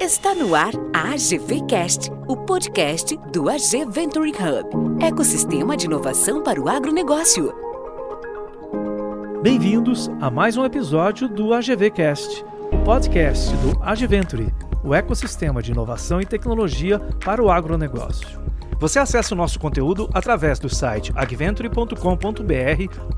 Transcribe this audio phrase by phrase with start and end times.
[0.00, 6.60] Está no ar a AGV Cast, o podcast do AG Hub, ecossistema de inovação para
[6.60, 7.52] o agronegócio.
[9.42, 14.54] Bem-vindos a mais um episódio do AGV Cast, o podcast do AG Venture,
[14.84, 18.51] o ecossistema de inovação e tecnologia para o agronegócio.
[18.82, 21.94] Você acessa o nosso conteúdo através do site agventure.com.br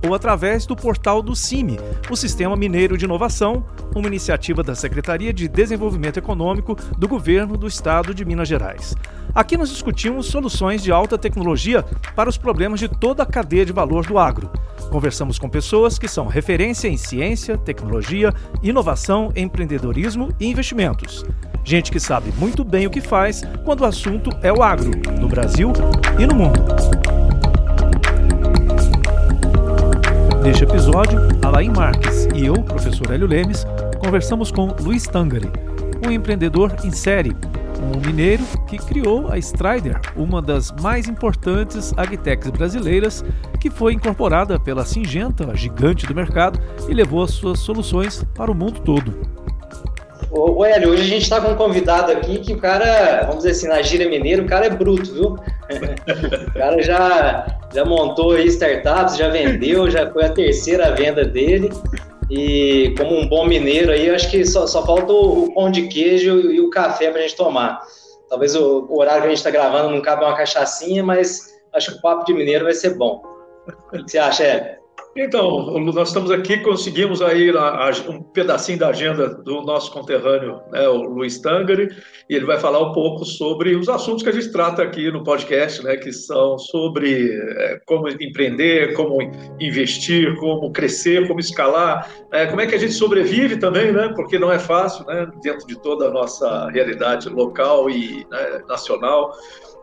[0.07, 1.79] ou através do portal do CIMI,
[2.11, 3.64] o Sistema Mineiro de Inovação,
[3.96, 8.95] uma iniciativa da Secretaria de Desenvolvimento Econômico do Governo do Estado de Minas Gerais.
[9.34, 11.84] Aqui nós discutimos soluções de alta tecnologia
[12.14, 14.48] para os problemas de toda a cadeia de valor do agro.
[14.93, 21.24] Conversamos com pessoas que são referência em ciência, tecnologia, inovação, empreendedorismo e investimentos.
[21.64, 25.26] Gente que sabe muito bem o que faz quando o assunto é o agro, no
[25.26, 25.72] Brasil
[26.16, 26.60] e no mundo.
[30.44, 33.66] Neste episódio, Alain Marques e eu, professor Hélio Lemes,
[33.98, 35.50] conversamos com Luiz Tangari,
[36.06, 37.34] um empreendedor em série,
[37.83, 43.25] um mineiro que criou a Strider, uma das mais importantes agtechs brasileiras,
[43.61, 48.55] que foi incorporada pela Singenta, gigante do mercado, e levou as suas soluções para o
[48.55, 49.34] mundo todo.
[50.36, 53.50] Ô, Hélio, hoje a gente está com um convidado aqui que o cara, vamos dizer
[53.50, 55.36] assim, na gira mineira, o cara é bruto, viu?
[56.48, 61.70] o cara já, já montou aí startups, já vendeu, já foi a terceira venda dele.
[62.30, 65.89] E como um bom mineiro aí, acho que só, só falta o, o pão de
[65.89, 67.81] queijo e o café para a gente tomar.
[68.28, 71.92] Talvez o, o, horário que a gente está gravando não cabe uma cachaçinha, mas acho
[71.92, 73.22] que o papo de mineiro vai ser bom.
[73.92, 74.83] O que você acha, Hélio?
[75.16, 77.52] Então, nós estamos aqui, conseguimos aí
[78.08, 81.88] um pedacinho da agenda do nosso conterrâneo, né, o Luiz Tangari,
[82.28, 85.22] e ele vai falar um pouco sobre os assuntos que a gente trata aqui no
[85.22, 89.22] podcast, né, que são sobre é, como empreender, como
[89.60, 94.36] investir, como crescer, como escalar, é, como é que a gente sobrevive também, né, porque
[94.36, 99.32] não é fácil, né, dentro de toda a nossa realidade local e né, nacional.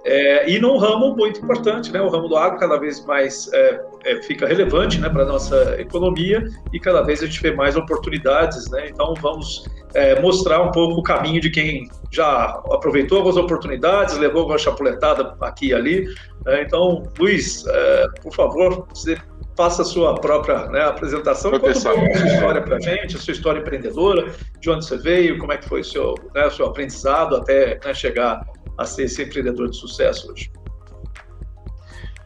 [0.04, 2.02] É, e num ramo muito importante, né?
[2.02, 6.44] O ramo do agro cada vez mais é, é, fica relevante, né, para nossa economia
[6.74, 8.90] e cada vez a gente vê mais oportunidades, né?
[8.90, 14.48] Então vamos é, mostrar um pouco o caminho de quem já aproveitou algumas oportunidades, levou
[14.48, 16.08] uma chapuletada aqui e ali.
[16.46, 16.64] Né?
[16.64, 19.18] Então, Luiz, é, por favor, você
[19.56, 23.16] faça a sua própria né, apresentação, conta um pouco a sua história para a gente,
[23.16, 26.48] a sua história empreendedora, de onde você veio, como é que foi o seu, né,
[26.48, 28.42] o seu aprendizado até né, chegar
[28.82, 30.52] a ser esse empreendedor de sucesso hoje.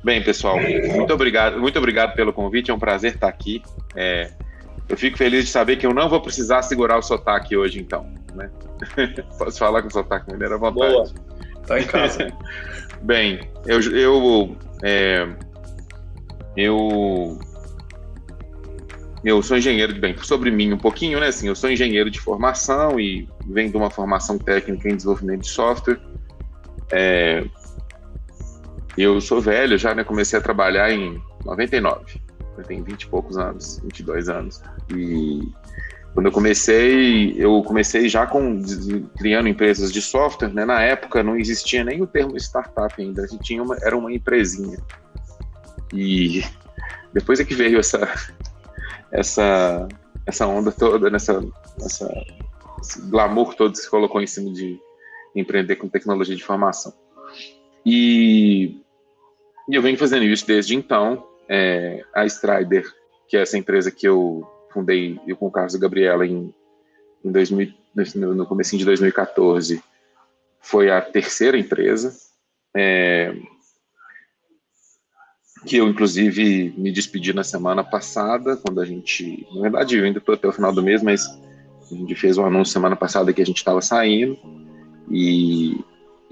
[0.03, 0.57] Bem, pessoal,
[0.93, 2.69] muito obrigado, muito obrigado pelo convite.
[2.69, 3.63] É um prazer estar aqui.
[3.95, 4.31] É,
[4.88, 8.13] eu fico feliz de saber que eu não vou precisar segurar o sotaque hoje, então.
[8.35, 8.51] Né?
[9.39, 10.94] Posso falar com o sotaque mineiro à vontade.
[10.94, 11.05] Boa.
[11.65, 12.31] Tá em casa.
[13.01, 15.27] Bem, eu, eu, é,
[16.55, 17.39] eu,
[19.23, 21.27] eu sou engenheiro de bem sobre mim um pouquinho, né?
[21.27, 25.49] Assim, eu sou engenheiro de formação e venho de uma formação técnica em desenvolvimento de
[25.49, 25.99] software.
[26.91, 27.46] É,
[28.97, 30.03] eu sou velho já, né?
[30.03, 32.22] Comecei a trabalhar em 99.
[32.57, 34.62] Eu tenho 20 e poucos anos, 22 anos.
[34.95, 35.51] E
[36.13, 38.62] quando eu comecei, eu comecei já com
[39.18, 40.63] criando empresas de software, né?
[40.63, 44.13] Na época não existia nem o termo startup ainda, a gente tinha uma, era uma
[44.13, 44.78] empresinha.
[45.94, 46.41] E
[47.13, 48.09] depois é que veio essa
[49.12, 49.88] essa
[50.25, 51.41] essa onda toda, nessa,
[51.78, 52.09] nessa
[52.81, 54.79] esse glamour todo se colocou em cima de
[55.35, 56.94] empreender com tecnologia de informação.
[57.85, 58.81] E,
[59.69, 61.28] e eu venho fazendo isso desde então.
[61.47, 62.91] É, a Strider,
[63.28, 66.53] que é essa empresa que eu fundei eu com o Carlos e Gabriela em,
[67.24, 67.74] em 2000,
[68.34, 69.81] no começo de 2014,
[70.59, 72.16] foi a terceira empresa.
[72.75, 73.34] É,
[75.66, 79.47] que eu, inclusive, me despedi na semana passada, quando a gente.
[79.53, 81.28] Na verdade, eu ainda estou até o final do mês, mas
[81.91, 84.38] a gente fez um anúncio semana passada que a gente estava saindo.
[85.09, 85.79] E,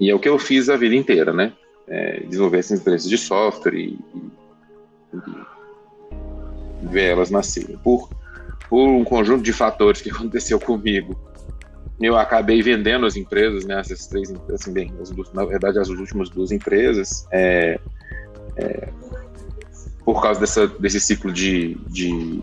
[0.00, 1.52] e é o que eu fiz a vida inteira, né?
[1.86, 3.98] É, desenvolver essas empresas de software e,
[5.12, 5.18] e,
[6.82, 7.76] ver elas nascerem.
[7.78, 8.08] Por,
[8.68, 11.14] por um conjunto de fatores que aconteceu comigo,
[12.00, 13.78] eu acabei vendendo as empresas, né?
[13.78, 17.78] Essas três, assim, bem, as, na verdade, as últimas duas empresas, é,
[18.56, 18.88] é,
[20.04, 22.42] por causa dessa, desse ciclo de, de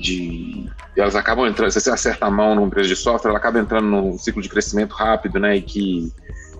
[0.00, 3.58] de elas acabam entrando, se você acerta a mão numa empresa de software, ela acaba
[3.58, 5.56] entrando num ciclo de crescimento rápido, né?
[5.56, 6.12] E que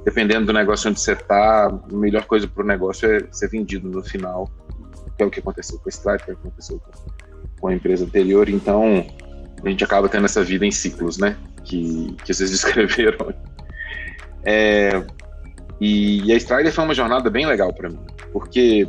[0.05, 3.88] dependendo do negócio onde você está, a melhor coisa para o negócio é ser vendido
[3.88, 4.50] no final,
[5.17, 6.81] que é o que aconteceu com a Stripe, que aconteceu
[7.61, 8.49] com a empresa anterior.
[8.49, 9.06] Então
[9.64, 11.37] a gente acaba tendo essa vida em ciclos, né?
[11.64, 13.32] Que, que vocês descreveram.
[14.44, 15.05] É,
[15.81, 18.00] e, e, a Strider foi uma jornada bem legal para mim,
[18.32, 18.88] porque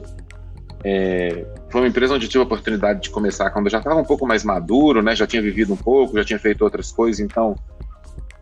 [0.83, 3.99] é, foi uma empresa onde eu tive a oportunidade de começar quando eu já estava
[3.99, 5.15] um pouco mais maduro, né?
[5.15, 7.55] Já tinha vivido um pouco, já tinha feito outras coisas, então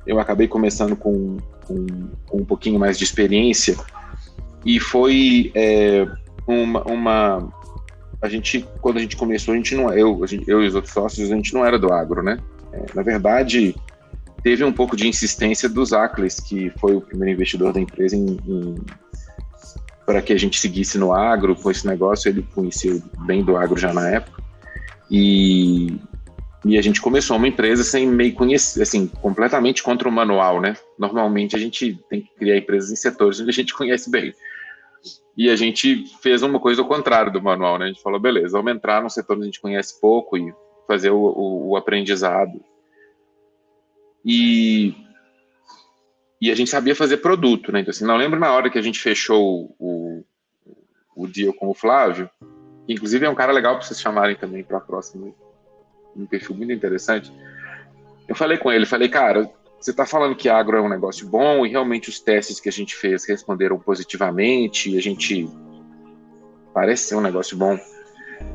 [0.06, 1.86] eu acabei começando com, com,
[2.28, 3.78] com um pouquinho mais de experiência
[4.66, 6.06] e foi é,
[6.46, 7.54] uma, uma,
[8.22, 10.94] a gente quando a gente começou a gente não eu gente, eu e os outros
[10.94, 12.38] sócios a gente não era do agro, né?
[12.74, 13.74] É, na verdade
[14.44, 18.38] teve um pouco de insistência dos Acles, que foi o primeiro investidor da empresa em,
[18.46, 18.76] em
[20.06, 22.30] para que a gente seguisse no agro com esse negócio.
[22.30, 24.42] Ele conhecia bem do agro já na época.
[25.10, 25.98] E,
[26.66, 30.76] e a gente começou uma empresa sem meio conhecer, assim, completamente contra o manual, né?
[30.98, 34.34] Normalmente a gente tem que criar empresas em setores onde a gente conhece bem.
[35.36, 37.86] E a gente fez uma coisa ao contrário do manual, né?
[37.86, 40.54] A gente falou, beleza, vamos entrar num setor onde a gente conhece pouco e
[40.88, 42.62] fazer o, o, o aprendizado.
[44.26, 44.94] E
[46.42, 47.82] e a gente sabia fazer produto, né?
[47.82, 50.24] Então, assim, não lembro na hora que a gente fechou o,
[51.16, 52.28] o deal com o Flávio,
[52.88, 55.32] que inclusive é um cara legal para vocês chamarem também para a próxima,
[56.16, 57.32] um perfil muito interessante.
[58.28, 59.48] Eu falei com ele, falei, cara,
[59.80, 62.72] você está falando que agro é um negócio bom e realmente os testes que a
[62.72, 65.48] gente fez responderam positivamente, a gente
[66.74, 67.80] parece ser um negócio bom,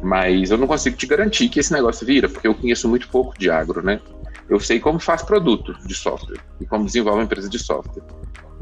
[0.02, 3.38] mas eu não consigo te garantir que esse negócio vira, porque eu conheço muito pouco
[3.38, 4.00] de agro, né?
[4.48, 8.02] Eu sei como faz produto de software e como desenvolve uma empresa de software.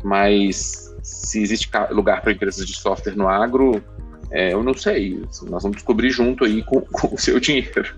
[0.02, 3.82] Mas se existe lugar para empresas de software no agro,
[4.30, 5.22] é, eu não sei.
[5.48, 7.94] Nós vamos descobrir junto aí com, com, o seu dinheiro.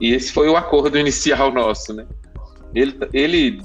[0.00, 2.06] E esse foi o acordo inicial nosso, né?
[2.74, 3.62] Ele, ele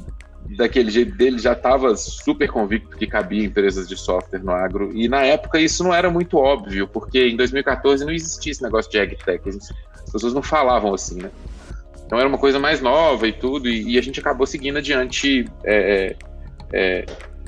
[0.58, 4.92] daquele jeito dele, já estava super convicto que cabia empresas de software no agro.
[4.94, 8.92] E na época isso não era muito óbvio, porque em 2014 não existia esse negócio
[8.92, 9.50] de AgTech.
[9.50, 11.32] As pessoas não falavam assim, né?
[12.12, 15.46] Então era uma coisa mais nova e tudo, e, e a gente acabou seguindo adiante
[15.64, 16.16] é, é,
[16.74, 17.06] é,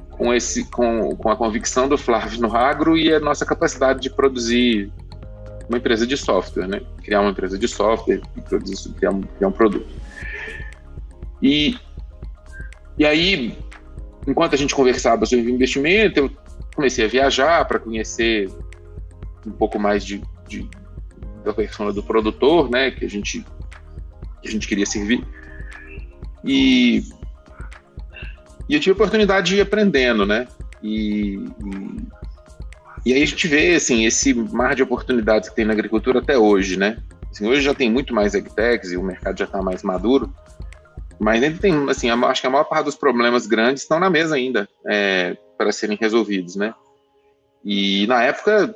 [0.10, 4.10] com, esse, com, com a convicção do Flávio no agro e a nossa capacidade de
[4.10, 4.89] produzir
[5.68, 6.81] uma empresa de software, né?
[7.04, 9.94] Criar uma empresa de software e produzir, criar, um, criar um produto.
[11.42, 11.77] E,
[12.98, 13.57] e aí,
[14.25, 16.31] enquanto a gente conversava sobre investimento, eu
[16.74, 18.50] comecei a viajar para conhecer
[19.45, 20.69] um pouco mais de, de,
[21.44, 22.92] da persona do produtor, né?
[22.92, 23.45] Que a gente
[24.44, 25.25] que a gente queria servir.
[26.44, 27.04] E,
[28.68, 30.48] e eu tive a oportunidade de ir aprendendo, né?
[30.84, 35.74] E, e, e, aí a gente vê, assim, esse mar de oportunidades que tem na
[35.74, 36.98] agricultura até hoje, né?
[37.31, 40.31] Assim, hoje já tem muito mais agtechs e o mercado já está mais maduro,
[41.18, 44.36] mas ainda tem, assim, acho que a maior parte dos problemas grandes estão na mesa
[44.36, 46.75] ainda é, para serem resolvidos, né?
[47.63, 48.75] E na época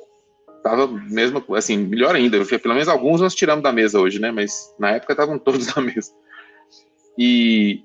[0.69, 4.73] tava mesmo, assim, melhor ainda, pelo menos alguns nós tiramos da mesa hoje, né, mas
[4.77, 6.11] na época estavam todos na mesa.
[7.17, 7.83] E,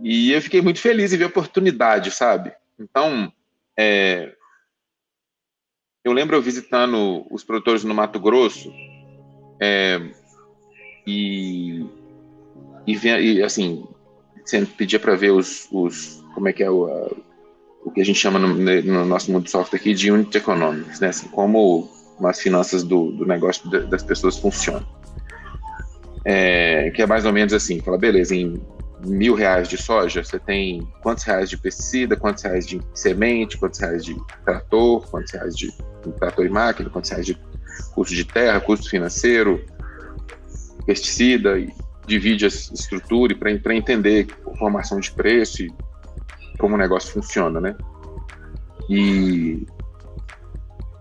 [0.00, 2.52] e eu fiquei muito feliz em ver a oportunidade, sabe?
[2.78, 3.32] Então,
[3.76, 4.32] é,
[6.04, 8.72] eu lembro eu visitando os produtores no Mato Grosso
[9.60, 10.00] é,
[11.06, 11.84] e,
[12.86, 13.86] e, e, assim,
[14.44, 17.16] sempre pedia para ver os, os, como é que é o,
[17.88, 21.00] o que a gente chama no, no, nosso mundo de software aqui de unit economics,
[21.00, 21.08] né?
[21.08, 21.88] Assim, como
[22.22, 24.86] as finanças do, do negócio das pessoas funcionam.
[26.24, 28.60] É, que é mais ou menos assim, fala, beleza, em
[29.06, 33.80] mil reais de soja, você tem quantos reais de pesticida, quantos reais de semente, quantos
[33.80, 34.14] reais de
[34.44, 35.72] trator, quantos reais de,
[36.18, 37.38] trator e máquina, quantos reais de
[37.94, 39.64] custo de terra, custo financeiro,
[40.84, 41.72] pesticida, e
[42.06, 44.26] divide a estrutura para entender
[44.58, 45.72] formação de preço e
[46.58, 47.76] como o negócio funciona, né?
[48.88, 49.66] E,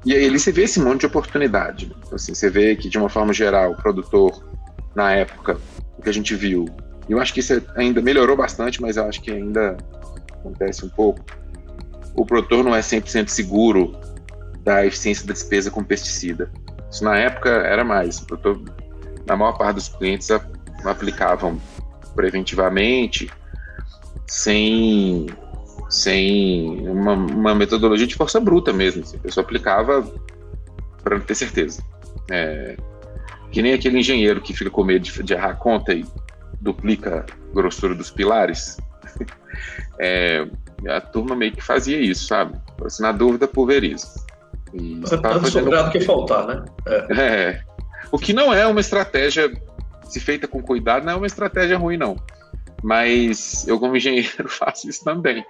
[0.06, 1.88] e aí ele você vê esse monte de oportunidade.
[1.88, 1.96] Né?
[2.12, 4.44] Assim, você vê que, de uma forma geral, o produtor,
[4.96, 5.58] na época,
[5.98, 6.66] o que a gente viu,
[7.10, 9.78] eu acho que isso ainda melhorou bastante, mas eu acho que ainda
[10.34, 11.22] acontece um pouco.
[12.14, 13.98] O produtor não é 100% seguro
[14.64, 16.52] da eficiência da despesa com pesticida.
[16.92, 18.20] Isso na época era mais.
[18.20, 18.62] Produtor,
[19.26, 20.30] na maior parte dos clientes,
[20.84, 21.60] aplicavam
[22.16, 23.30] preventivamente,
[24.28, 25.28] sem
[25.90, 29.04] sem uma, uma, metodologia de força bruta mesmo.
[29.04, 30.06] Assim, a pessoa aplicava
[31.04, 31.82] para ter certeza.
[32.30, 32.76] É,
[33.52, 36.06] que nem aquele engenheiro que fica com medo de, de errar a conta e
[36.60, 38.78] duplica a grossura dos pilares.
[40.00, 40.48] é,
[40.90, 42.60] a turma meio que fazia isso, sabe?
[42.90, 44.26] Se na dúvida, pulveriza.
[44.74, 45.50] E Tanto fazendo...
[45.50, 46.66] sobrado que faltar, né?
[46.86, 47.22] É.
[47.22, 47.62] é.
[48.12, 49.52] O que não é uma estratégia,
[50.04, 52.18] se feita com cuidado, não é uma estratégia ruim, não
[52.84, 55.46] mas eu como engenheiro faço isso também.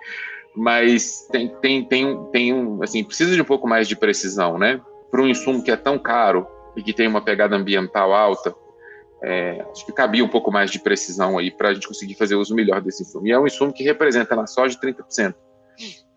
[0.56, 4.82] Mas tem, tem, tem, tem um, assim, precisa de um pouco mais de precisão, né?
[5.12, 8.56] Para um insumo que é tão caro e que tem uma pegada ambiental alta,
[9.24, 12.36] é, acho que cabia um pouco mais de precisão aí para a gente conseguir fazer
[12.36, 13.28] uso melhor desse insumo.
[13.28, 15.36] E é um insumo que representa na soja 30%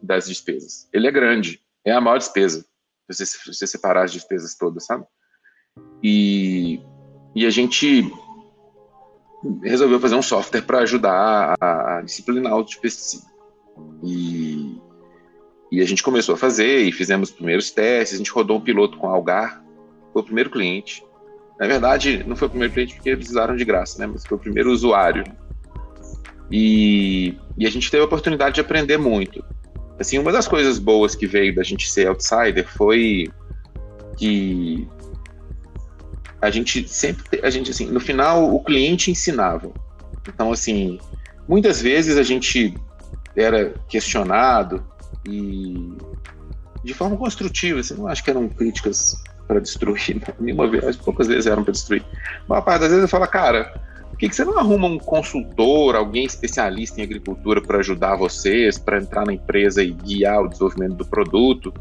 [0.03, 0.89] das despesas.
[0.93, 2.65] Ele é grande, é a maior despesa,
[3.11, 5.05] se você, se você separar as despesas todas, sabe?
[6.03, 6.81] E,
[7.35, 8.11] e a gente
[9.63, 13.25] resolveu fazer um software para ajudar a, a disciplinar o de pesticida.
[14.03, 14.79] E,
[15.73, 18.15] e a gente começou a fazer e fizemos os primeiros testes.
[18.15, 19.63] A gente rodou um piloto com Algar,
[20.13, 21.03] foi o primeiro cliente.
[21.59, 24.07] Na verdade, não foi o primeiro cliente porque eles usaram de graça, né?
[24.07, 25.25] Mas foi o primeiro usuário.
[26.51, 29.45] E, e a gente teve a oportunidade de aprender muito.
[29.99, 33.29] Assim, uma das coisas boas que veio da gente ser outsider foi
[34.17, 34.89] que
[36.41, 39.71] a gente sempre, a gente assim, no final o cliente ensinava.
[40.27, 40.99] Então, assim,
[41.49, 42.75] muitas vezes a gente
[43.37, 44.85] era questionado
[45.27, 45.93] e
[46.83, 51.47] de forma construtiva, assim, não acho que eram críticas para destruir, nenhuma vez, poucas vezes
[51.47, 52.05] eram para destruir.
[52.49, 53.65] Uma parte das vezes eu falo, cara,
[54.09, 58.79] por que, que você não arruma um consultor, alguém especialista em agricultura para ajudar vocês,
[58.79, 61.73] para entrar na empresa e guiar o desenvolvimento do produto?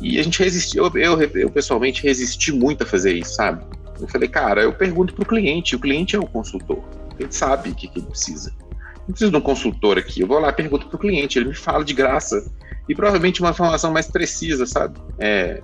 [0.00, 3.64] E a gente resistiu, eu, eu, eu, pessoalmente resisti muito a fazer isso, sabe?
[4.00, 6.82] Eu falei, cara, eu pergunto para o cliente, o cliente é o consultor,
[7.18, 8.52] ele sabe o que, que ele precisa.
[8.98, 11.54] Não preciso de um consultor aqui, eu vou lá pergunto para o cliente, ele me
[11.54, 12.44] fala de graça.
[12.88, 15.00] E provavelmente uma informação mais precisa, sabe?
[15.18, 15.60] É,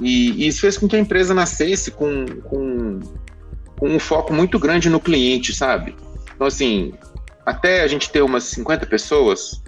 [0.00, 3.00] e, e, isso fez com que a empresa nascesse com, com,
[3.78, 5.94] com um foco muito grande no cliente, sabe?
[6.34, 6.92] Então, assim,
[7.44, 9.62] até a gente ter umas 50 pessoas,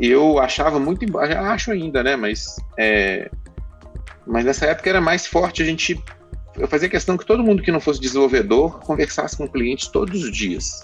[0.00, 2.16] eu achava muito, acho ainda, né?
[2.16, 3.30] Mas, é,
[4.26, 6.02] mas nessa época era mais forte a gente.
[6.56, 10.22] Eu fazia questão que todo mundo que não fosse desenvolvedor conversasse com o cliente todos
[10.22, 10.82] os dias.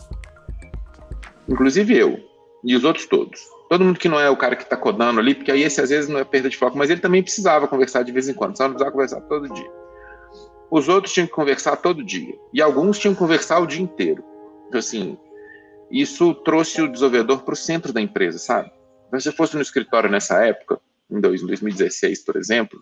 [1.49, 2.21] Inclusive eu
[2.65, 3.41] e os outros todos.
[3.69, 5.91] Todo mundo que não é o cara que está codando ali, porque aí esse às
[5.91, 8.57] vezes não é perda de foco, mas ele também precisava conversar de vez em quando,
[8.57, 9.71] só não precisava conversar todo dia.
[10.71, 12.35] Os outros tinham que conversar todo dia.
[12.53, 14.23] E alguns tinham que conversar o dia inteiro.
[14.69, 15.19] Então, assim,
[15.91, 18.71] isso trouxe o desenvolvedor para o centro da empresa, sabe?
[19.11, 22.79] Se você fosse no escritório nessa época, em 2016, por exemplo,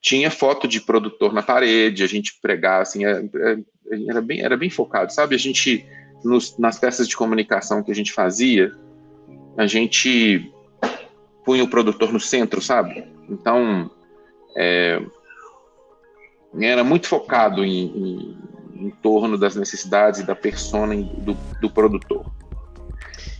[0.00, 4.42] tinha foto de produtor na parede, a gente pregava, assim, era, é, é, era, bem,
[4.42, 5.34] era bem focado, sabe?
[5.34, 5.86] A gente,
[6.24, 8.72] nos, nas peças de comunicação que a gente fazia,
[9.56, 10.52] a gente
[11.44, 13.04] punha o produtor no centro, sabe?
[13.28, 13.90] Então,
[14.56, 15.00] é,
[16.60, 18.38] era muito focado em, em,
[18.86, 22.30] em, torno das necessidades da persona do, do produtor.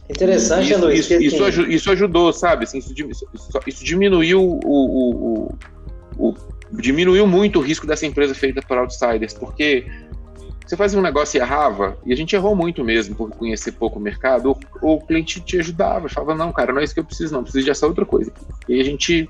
[0.09, 0.99] Interessante, isso, Luiz.
[0.99, 1.69] Isso, isso, assim...
[1.69, 2.65] isso, ajudou, sabe?
[2.65, 2.93] Assim, isso,
[3.67, 5.49] isso, diminuiu o, o,
[6.17, 6.35] o, o,
[6.73, 9.87] diminuiu muito o risco dessa empresa feita por outsiders, porque
[10.67, 13.99] você fazia um negócio e errava, e a gente errou muito mesmo por conhecer pouco
[13.99, 17.05] o mercado, o, o cliente te ajudava, falava, não, cara, não é isso que eu
[17.05, 18.33] preciso, não, preciso de essa outra coisa.
[18.69, 19.29] E a gente,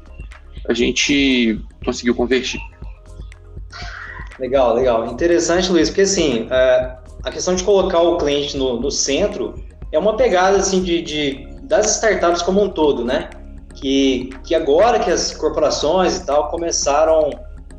[0.68, 2.60] a gente conseguiu convertir.
[4.38, 5.06] Legal, legal.
[5.06, 9.54] Interessante, Luiz, porque assim, é, a questão de colocar o cliente no, no centro
[9.90, 13.30] é uma pegada assim de, de, das startups como um todo, né?
[13.74, 17.30] Que, que agora que as corporações e tal começaram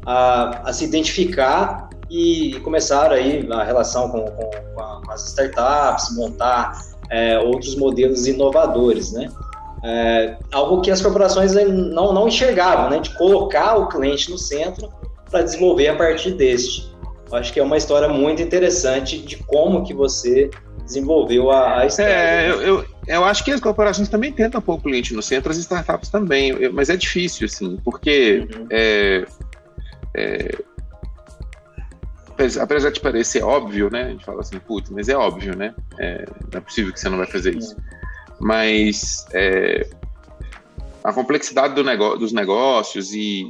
[0.05, 6.79] a, a se identificar e começaram aí a relação com, com, com as startups, montar
[7.09, 9.29] é, outros modelos inovadores, né?
[9.83, 12.99] É, algo que as corporações não, não enxergavam, né?
[12.99, 14.91] De colocar o cliente no centro
[15.29, 16.89] para desenvolver a partir deste.
[17.31, 20.49] Eu acho que é uma história muito interessante de como que você
[20.89, 22.19] desenvolveu a, a estratégia.
[22.19, 25.51] É, eu, eu, eu, acho que as corporações também tentam pôr o cliente no centro,
[25.51, 28.67] as startups também, eu, mas é difícil, assim, porque uhum.
[28.71, 29.25] é,
[30.17, 30.57] é,
[32.59, 36.25] apesar de parecer óbvio, né, a gente fala assim, putz, mas é óbvio, né, é,
[36.51, 37.77] não é possível que você não vai fazer isso.
[38.39, 39.87] Mas é,
[41.03, 43.43] a complexidade do negócio, dos negócios e,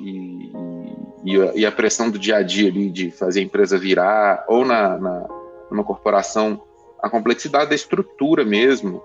[1.26, 4.66] e, e, a, pressão do dia a dia ali de fazer a empresa virar, ou
[4.66, 6.62] na, na numa corporação
[7.02, 9.02] a complexidade da estrutura mesmo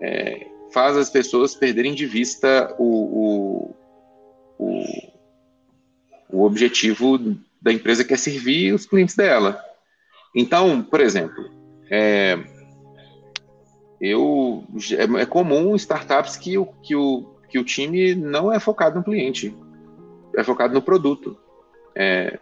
[0.00, 3.74] é, faz as pessoas perderem de vista o,
[4.58, 4.84] o, o,
[6.30, 7.18] o objetivo
[7.60, 9.62] da empresa que é servir os clientes dela.
[10.34, 11.48] Então, por exemplo,
[11.90, 12.38] é,
[14.00, 18.98] eu, é, é comum startups que o, que, o, que o time não é focado
[18.98, 19.56] no cliente,
[20.36, 21.38] é focado no produto.
[21.94, 22.38] É,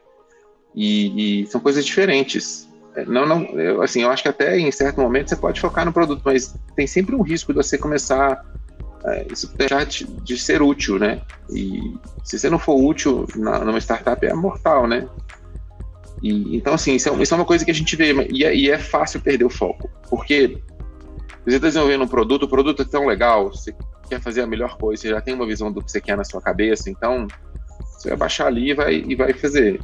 [0.74, 2.68] e, e, são coisas diferentes.
[3.06, 5.92] Não, não, eu, assim, eu acho que até em certo momento você pode focar no
[5.92, 8.44] produto, mas tem sempre um risco de você começar
[9.04, 11.20] é, isso deixar de, de, ser útil, né?
[11.50, 15.08] E se você não for útil na, numa startup é mortal, né?
[16.22, 18.54] E, então, assim, isso é, isso é, uma coisa que a gente vê, e é,
[18.54, 20.62] e é fácil perder o foco, porque
[21.44, 23.74] você está desenvolvendo um produto, o produto é tão legal, você
[24.08, 26.22] quer fazer a melhor coisa, você já tem uma visão do que você quer na
[26.22, 27.26] sua cabeça, então
[27.82, 29.80] você vai baixar ali e vai, e vai fazer.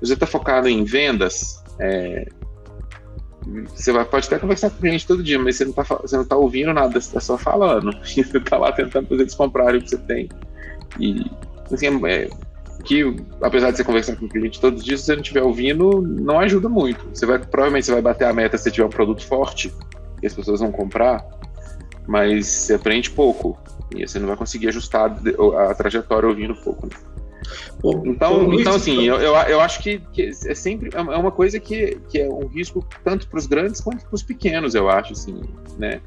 [0.00, 2.26] Você está focado em vendas, é,
[3.74, 6.16] você vai, pode até conversar com o cliente todo dia, mas você não está você
[6.16, 7.90] não tá ouvindo nada, você está só falando.
[8.16, 10.28] E você está lá tentando fazer eles comprarem o que você tem.
[10.98, 11.24] E
[11.70, 12.28] assim, é,
[12.84, 15.42] que, apesar de você conversar com o cliente todos os dias, se você não estiver
[15.42, 17.06] ouvindo, não ajuda muito.
[17.12, 19.72] Você vai, provavelmente você vai bater a meta se tiver um produto forte
[20.22, 21.24] e as pessoas vão comprar,
[22.06, 23.58] mas você aprende pouco
[23.94, 25.10] e você não vai conseguir ajustar
[25.68, 26.86] a trajetória ouvindo pouco.
[26.86, 27.13] Né?
[28.04, 31.98] Então, então assim, eu, eu, eu acho que, que, é sempre é uma coisa que,
[32.08, 35.40] que é um risco tanto para os grandes quanto para os pequenos, eu acho, assim,
[35.78, 36.00] né?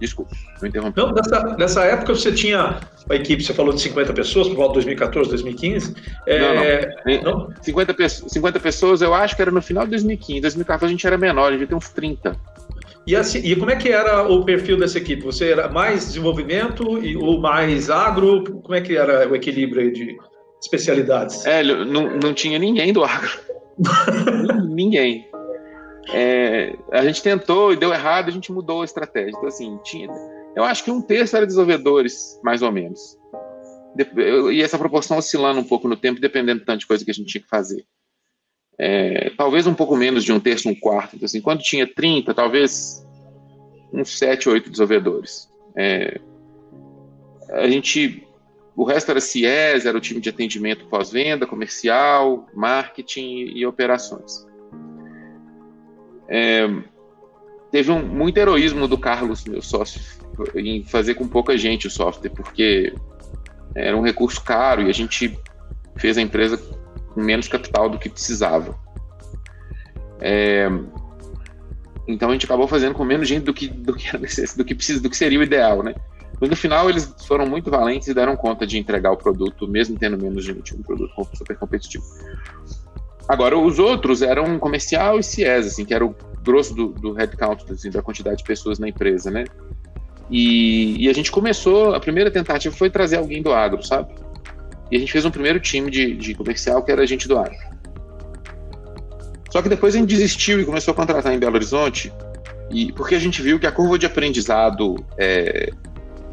[0.00, 1.00] Desculpa, não interrompi.
[1.00, 4.80] Não, nessa, nessa época você tinha a equipe, você falou de 50 pessoas, por volta
[4.80, 5.94] de 2014, 2015.
[6.26, 7.46] É, não, não.
[7.48, 7.62] não?
[7.62, 10.40] 50, 50 pessoas, eu acho que era no final de 2015.
[10.40, 12.36] 2014 a gente era menor, a gente tem uns 30.
[13.06, 15.22] E, assim, e como é que era o perfil dessa equipe?
[15.22, 18.42] Você era mais desenvolvimento e, ou mais agro?
[18.62, 20.16] Como é que era o equilíbrio de
[20.62, 21.44] especialidades?
[21.44, 23.30] É, não, não tinha ninguém do agro.
[24.68, 25.28] ninguém.
[26.12, 29.30] É, a gente tentou e deu errado, a gente mudou a estratégia.
[29.30, 30.08] Então, assim, tinha.
[30.56, 33.18] Eu acho que um terço era desenvolvedores, mais ou menos.
[34.50, 37.14] E essa proporção oscilando um pouco no tempo, dependendo do tanto de coisa que a
[37.14, 37.84] gente tinha que fazer.
[38.78, 41.16] É, talvez um pouco menos de um terço, um quarto.
[41.16, 43.04] Então, assim, quando tinha 30, talvez
[43.92, 45.48] uns 7, 8 desenvolvedores.
[45.76, 46.20] É,
[47.50, 48.26] a gente.
[48.76, 54.44] O resto era CIES, era o time de atendimento pós-venda, comercial, marketing e operações.
[56.28, 56.68] É,
[57.70, 60.00] teve um, muito heroísmo do Carlos, meu sócio,
[60.56, 62.92] em fazer com pouca gente o software, porque
[63.76, 65.38] era um recurso caro e a gente
[65.96, 66.60] fez a empresa
[67.14, 68.78] com menos capital do que precisava.
[70.20, 70.68] É,
[72.06, 74.10] então a gente acabou fazendo com menos gente do que do que
[74.56, 75.94] do que precisa, do que seria o ideal, né?
[76.40, 79.98] Mas no final eles foram muito valentes e deram conta de entregar o produto, mesmo
[79.98, 82.04] tendo menos gente, um produto super competitivo.
[83.28, 87.64] Agora, os outros eram comercial e CIES, assim, que era o grosso do, do headcount,
[87.70, 89.44] assim, da quantidade de pessoas na empresa, né?
[90.30, 94.14] E, e, a gente começou, a primeira tentativa foi trazer alguém do agro, sabe?
[94.90, 97.56] E a gente fez um primeiro time de, de comercial que era gente do agro.
[99.50, 102.12] Só que depois a gente desistiu e começou a contratar em Belo Horizonte,
[102.70, 105.70] e porque a gente viu que a curva de aprendizado é,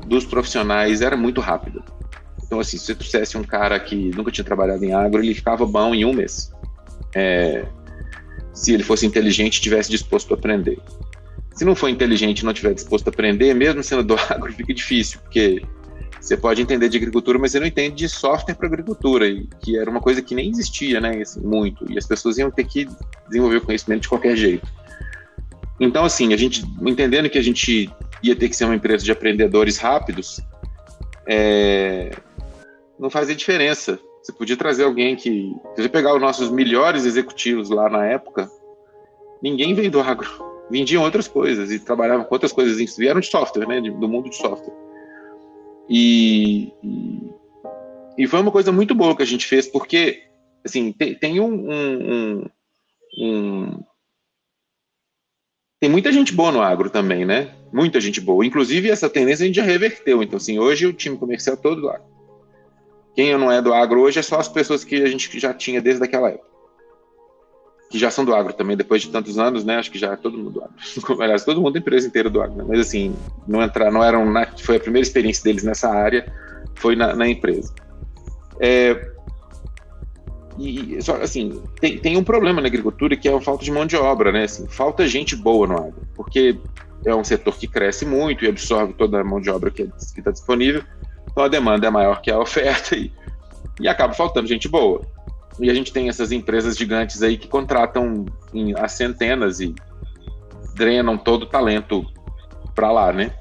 [0.08, 1.84] dos profissionais era muito rápida.
[2.44, 5.66] Então, assim, se você trouxesse um cara que nunca tinha trabalhado em agro, ele ficava
[5.66, 6.52] bom em um mês
[7.16, 7.66] é,
[8.54, 10.80] se ele fosse inteligente e tivesse disposto a aprender.
[11.54, 14.74] Se não for inteligente e não estiver disposto a aprender, mesmo sendo do agro, fica
[14.74, 15.62] difícil, porque
[16.22, 19.26] você pode entender de agricultura, mas você não entende de software para agricultura,
[19.60, 22.64] que era uma coisa que nem existia, né, assim, muito, e as pessoas iam ter
[22.66, 22.88] que
[23.28, 24.68] desenvolver o conhecimento de qualquer jeito.
[25.80, 29.12] Então, assim, a gente, entendendo que a gente ia ter que ser uma empresa de
[29.12, 30.40] aprendedores rápidos,
[31.28, 32.12] é,
[33.00, 35.56] não fazia diferença você podia trazer alguém que.
[35.76, 38.50] Se você pegar os nossos melhores executivos lá na época,
[39.42, 40.30] ninguém veio do agro.
[40.70, 42.96] Vendiam outras coisas e trabalhavam com outras coisas.
[42.96, 43.82] Vieram de software, né?
[43.82, 44.74] Do mundo de software.
[45.94, 46.72] E,
[48.18, 50.24] e, foi uma coisa muito boa que a gente fez, porque,
[50.64, 52.46] assim, tem, tem um, um,
[53.18, 53.84] um
[55.82, 57.54] tem muita gente boa no agro também, né?
[57.74, 58.46] Muita gente boa.
[58.46, 60.24] Inclusive, essa tendência a gente já reverteu.
[60.24, 62.06] Então, assim, hoje o time comercial é todo do agro.
[63.14, 65.82] Quem não é do agro hoje é só as pessoas que a gente já tinha
[65.82, 66.51] desde aquela época.
[67.92, 69.76] Que já são do agro também, depois de tantos anos, né?
[69.76, 70.74] Acho que já é todo mundo do agro.
[71.22, 72.66] Aliás, todo mundo, a empresa inteira do agro, né?
[72.68, 73.14] Mas assim,
[73.48, 74.26] não entrar, não eram.
[74.32, 76.32] Na, foi a primeira experiência deles nessa área,
[76.76, 77.74] foi na, na empresa.
[78.60, 79.12] É,
[80.58, 83.86] e só assim, tem, tem um problema na agricultura que é a falta de mão
[83.86, 84.46] de obra, né?
[84.46, 86.58] Assim, falta gente boa no agro, porque
[87.06, 90.32] é um setor que cresce muito e absorve toda a mão de obra que está
[90.32, 90.84] disponível
[91.32, 93.12] então a demanda é maior que a oferta e,
[93.80, 95.02] e acaba faltando gente boa.
[95.60, 99.76] E a gente tem essas empresas gigantes aí que contratam em, a centenas e
[100.76, 102.06] drenam todo o talento
[102.74, 103.34] para lá, né?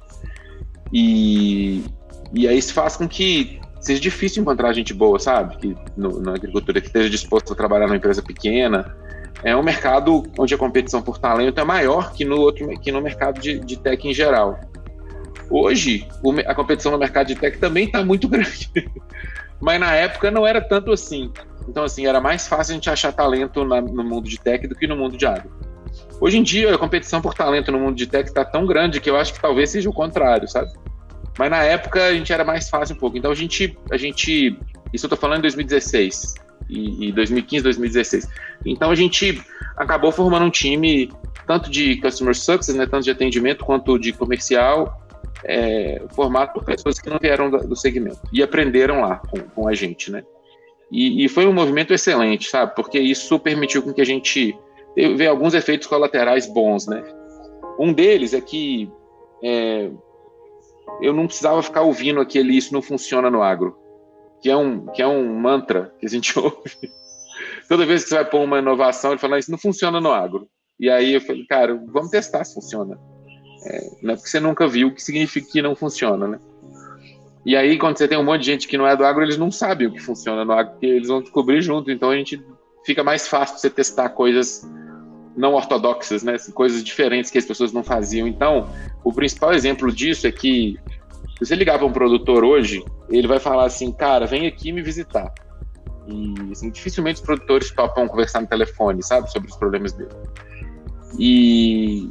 [0.93, 1.85] E,
[2.33, 5.57] e aí isso faz com que seja difícil encontrar gente boa, sabe?
[5.57, 8.95] Que no, na agricultura que esteja disposto a trabalhar numa empresa pequena.
[9.43, 13.01] É um mercado onde a competição por talento é maior que no outro que no
[13.01, 14.61] mercado de, de tech em geral.
[15.49, 16.07] Hoje,
[16.47, 18.71] a competição no mercado de tech também está muito grande.
[19.59, 21.33] Mas na época não era tanto assim.
[21.71, 24.75] Então, assim, era mais fácil a gente achar talento na, no mundo de tech do
[24.75, 25.49] que no mundo de agro.
[26.21, 29.09] Hoje em dia, a competição por talento no mundo de tech está tão grande que
[29.09, 30.73] eu acho que talvez seja o contrário, sabe?
[31.39, 33.17] Mas na época a gente era mais fácil um pouco.
[33.17, 34.59] Então a gente, a gente
[34.93, 36.35] isso eu estou falando em 2016
[36.69, 38.29] e, e 2015, 2016.
[38.67, 39.41] Então a gente
[39.77, 41.09] acabou formando um time
[41.47, 45.01] tanto de customer success, né, tanto de atendimento quanto de comercial
[45.45, 49.75] é, formado por pessoas que não vieram do, segmento e aprenderam lá com, com a
[49.75, 50.23] gente, né?
[50.91, 52.75] E, e, foi um movimento excelente, sabe?
[52.75, 54.59] Porque isso permitiu com que a gente
[54.97, 57.03] vê alguns efeitos colaterais bons, né?
[57.79, 58.91] Um deles é que
[59.43, 59.91] é,
[61.01, 63.77] eu não precisava ficar ouvindo aquele isso não funciona no agro.
[64.43, 66.93] que é um, que é um mantra que a gente ouve.
[67.69, 70.49] Toda vez que você vai pôr uma inovação, ele fala, isso não funciona no agro.
[70.79, 72.99] E aí eu falei, cara, vamos testar se funciona.
[73.65, 76.41] É, não é porque você nunca viu que significa que não funciona, né?
[77.45, 79.39] E aí, quando você tem um monte de gente que não é do agro, eles
[79.39, 81.91] não sabem o que funciona no agro, porque eles vão descobrir junto.
[81.91, 82.43] Então a gente
[82.85, 84.69] fica mais fácil você testar coisas
[85.37, 86.37] não ortodoxas, né?
[86.53, 88.27] Coisas diferentes que as pessoas não faziam.
[88.27, 88.69] Então,
[89.03, 90.79] o principal exemplo disso é que
[91.39, 94.83] se você ligar para um produtor hoje, ele vai falar assim, cara, vem aqui me
[94.83, 95.33] visitar.
[96.07, 100.11] E assim, dificilmente os produtores topam conversar no telefone, sabe, sobre os problemas dele.
[101.19, 102.09] E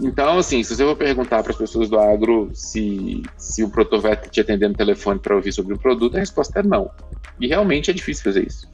[0.00, 4.30] então, assim, se você for perguntar para as pessoas do agro se, se o Protovet
[4.30, 6.90] te atender no telefone para ouvir sobre o produto, a resposta é não.
[7.40, 8.70] E realmente é difícil fazer isso.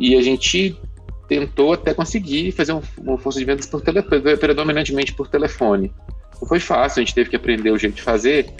[0.00, 0.80] E a gente
[1.28, 5.92] tentou até conseguir fazer uma força de vendas por predominantemente por telefone.
[6.40, 8.52] Não foi fácil, a gente teve que aprender o jeito de fazer,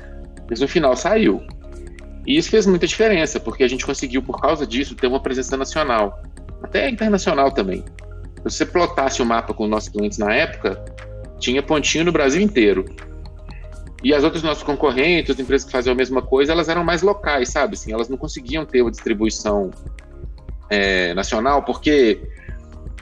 [0.49, 1.43] mas no final saiu.
[2.27, 5.57] E isso fez muita diferença, porque a gente conseguiu, por causa disso, ter uma presença
[5.57, 6.23] nacional,
[6.63, 7.83] até internacional também.
[8.37, 10.83] Se você plotasse o mapa com os nossos clientes na época,
[11.43, 12.85] tinha pontinho no Brasil inteiro.
[14.03, 17.03] E as outras nossos concorrentes, as empresas que faziam a mesma coisa, elas eram mais
[17.03, 17.75] locais, sabe?
[17.75, 19.71] Assim, elas não conseguiam ter uma distribuição
[20.71, 22.21] é, nacional porque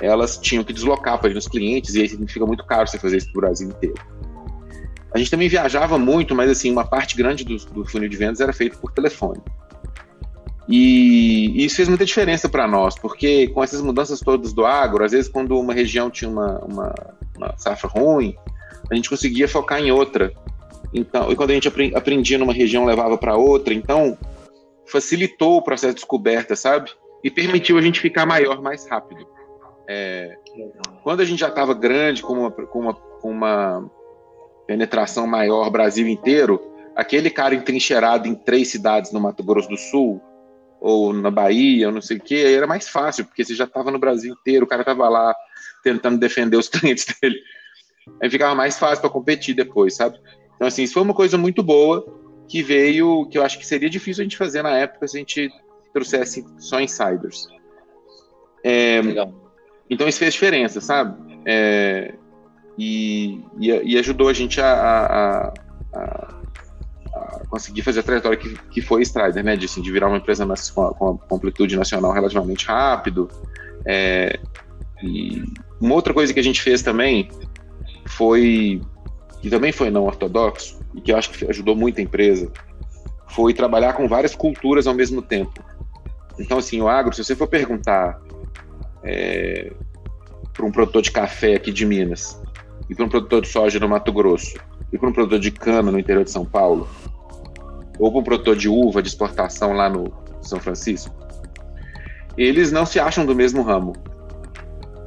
[0.01, 3.19] elas tinham que deslocar para ir nos clientes e aí fica muito caro você fazer
[3.19, 3.95] isso para o Brasil inteiro.
[5.15, 8.41] A gente também viajava muito, mas assim, uma parte grande do, do funil de vendas
[8.41, 9.41] era feito por telefone.
[10.69, 15.11] E isso fez muita diferença para nós, porque com essas mudanças todas do agro, às
[15.13, 16.95] vezes quando uma região tinha uma, uma,
[17.41, 18.37] uma safra ruim,
[18.91, 20.33] a gente conseguia focar em outra.
[20.93, 23.73] Então, e quando a gente aprendia numa região, levava para outra.
[23.73, 24.19] Então,
[24.87, 26.91] facilitou o processo de descoberta, sabe?
[27.23, 29.27] E permitiu a gente ficar maior mais rápido.
[29.89, 30.37] É,
[31.03, 33.91] quando a gente já estava grande, com uma, com, uma, com uma
[34.67, 36.61] penetração maior, Brasil inteiro,
[36.95, 40.21] aquele cara entrincheirado em três cidades no Mato Grosso do Sul,
[40.81, 43.91] ou na Bahia, ou não sei o que, era mais fácil, porque você já estava
[43.91, 45.35] no Brasil inteiro, o cara estava lá
[45.83, 47.37] tentando defender os clientes dele.
[48.23, 50.19] Aí ficava mais fácil para competir depois, sabe?
[50.57, 52.05] Então, assim, isso foi uma coisa muito boa
[52.49, 55.21] que veio, que eu acho que seria difícil a gente fazer na época se a
[55.21, 55.51] gente
[55.93, 57.47] trouxesse só insiders.
[58.65, 59.01] É,
[59.89, 61.41] então, isso fez diferença, sabe?
[61.47, 62.15] É,
[62.79, 65.55] e, e, e, ajudou a gente a, a,
[65.95, 66.41] a
[67.49, 69.57] conseguir fazer a trajetória que, que foi Strider, né?
[69.57, 73.29] De, assim, de virar uma empresa com, com amplitude nacional relativamente rápido.
[73.85, 74.39] É,
[75.03, 75.45] e
[75.81, 77.31] uma outra coisa que a gente fez também
[78.07, 78.81] foi,
[79.41, 82.51] que também foi não ortodoxo, e que eu acho que ajudou muito a empresa,
[83.29, 85.63] foi trabalhar com várias culturas ao mesmo tempo.
[86.39, 88.21] Então, assim, o agro, se você for perguntar
[89.03, 89.73] é,
[90.53, 92.41] para um produtor de café aqui de Minas,
[92.89, 94.59] e para um produtor de soja no Mato Grosso,
[94.93, 96.89] e para um produtor de cana no interior de São Paulo,
[97.99, 101.15] ou para um produtor de uva de exportação lá no São Francisco,
[102.37, 103.93] eles não se acham do mesmo ramo.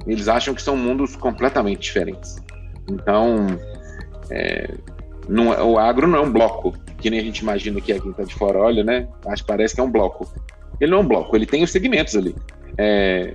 [0.05, 2.35] Eles acham que são mundos completamente diferentes.
[2.89, 3.47] Então,
[4.29, 4.73] é,
[5.27, 7.99] não, é, o agro não é um bloco, que nem a gente imagina que é
[7.99, 9.07] quem está de fora olha, né?
[9.25, 10.31] Acho que parece que é um bloco.
[10.79, 12.35] Ele não é um bloco, ele tem os segmentos ali.
[12.77, 13.33] É,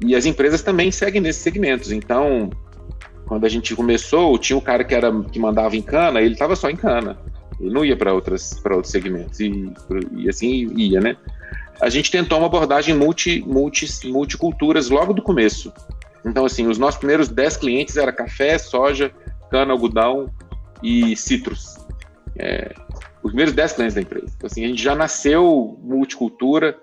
[0.00, 1.90] e as empresas também seguem nesses segmentos.
[1.90, 2.50] Então,
[3.26, 6.54] quando a gente começou, tinha um cara que era que mandava em cana, ele estava
[6.54, 7.18] só em cana.
[7.58, 8.10] Ele não ia para
[8.62, 9.72] para outros segmentos e,
[10.12, 11.16] e, assim ia, né?
[11.80, 15.72] A gente tentou uma abordagem multi, multi multiculturas logo do começo.
[16.24, 19.12] Então assim, os nossos primeiros 10 clientes era café, soja,
[19.50, 20.30] cana, algodão
[20.82, 21.76] e citros.
[22.38, 22.74] É,
[23.22, 24.32] os primeiros 10 clientes da empresa.
[24.36, 26.78] Então, assim, a gente já nasceu multicultura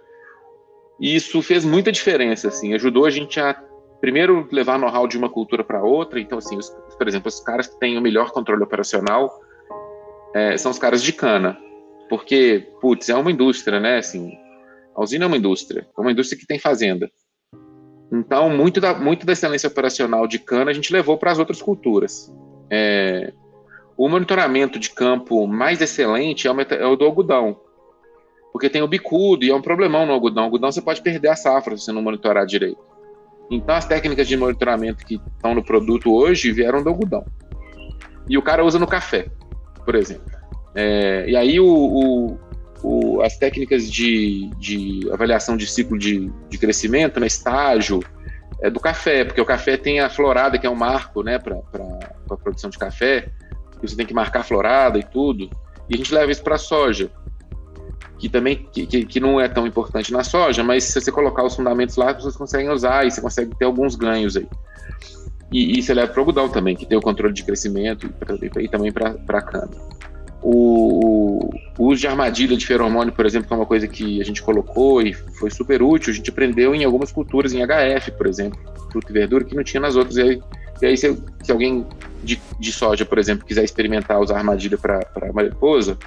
[1.00, 3.54] e isso fez muita diferença, assim, ajudou a gente a
[4.02, 6.20] primeiro levar know-how de uma cultura para outra.
[6.20, 9.34] Então, assim, os, por exemplo, os caras que têm o melhor controle operacional
[10.36, 11.58] é, são os caras de cana.
[12.10, 14.00] Porque, putz, é uma indústria, né?
[14.00, 14.38] Assim,
[14.96, 17.10] a usina é uma indústria, é uma indústria que tem fazenda.
[18.12, 21.62] Então, muito da, muito da excelência operacional de cana a gente levou para as outras
[21.62, 22.32] culturas.
[22.70, 23.34] É,
[23.98, 27.60] o monitoramento de campo mais excelente é o, é o, do algodão,
[28.52, 30.44] porque tem o bicudo e é um problemão no algodão.
[30.44, 32.78] O algodão você pode perder a safra se você não monitorar direito.
[33.50, 37.26] Então, as técnicas de monitoramento que estão no produto hoje vieram do algodão.
[38.30, 39.28] E o cara usa no café,
[39.84, 40.32] por exemplo.
[40.76, 42.40] É, e aí, o, o,
[42.84, 48.02] o, as técnicas de, de, avaliação de ciclo de, de crescimento, né, estágio,
[48.62, 51.58] é do café, porque o café tem a florada, que é um marco né, para
[52.30, 53.30] a produção de café,
[53.82, 55.50] você tem que marcar a florada e tudo.
[55.90, 57.12] E a gente leva isso para a soja
[58.18, 61.44] que também que, que, que, não é tão importante na soja, mas se você colocar
[61.44, 64.48] os fundamentos lá, vocês conseguem usar e você consegue ter alguns ganhos aí.
[65.52, 68.64] E, e você leva para o algodão também, que tem o controle de crescimento e,
[68.64, 69.72] e também para a cana.
[70.42, 71.03] O,
[71.78, 74.42] o, uso de armadilha de feromônio, por exemplo, que é uma coisa que a gente
[74.42, 78.60] colocou e foi super útil, a gente aprendeu em algumas culturas, em HF, por exemplo,
[78.92, 80.18] fruta e verdura, que não tinha nas outras.
[80.18, 80.42] E aí,
[80.82, 81.86] e aí se, se, alguém
[82.24, 85.98] de, de, soja, por exemplo, quiser experimentar usar armadilha para mariposa,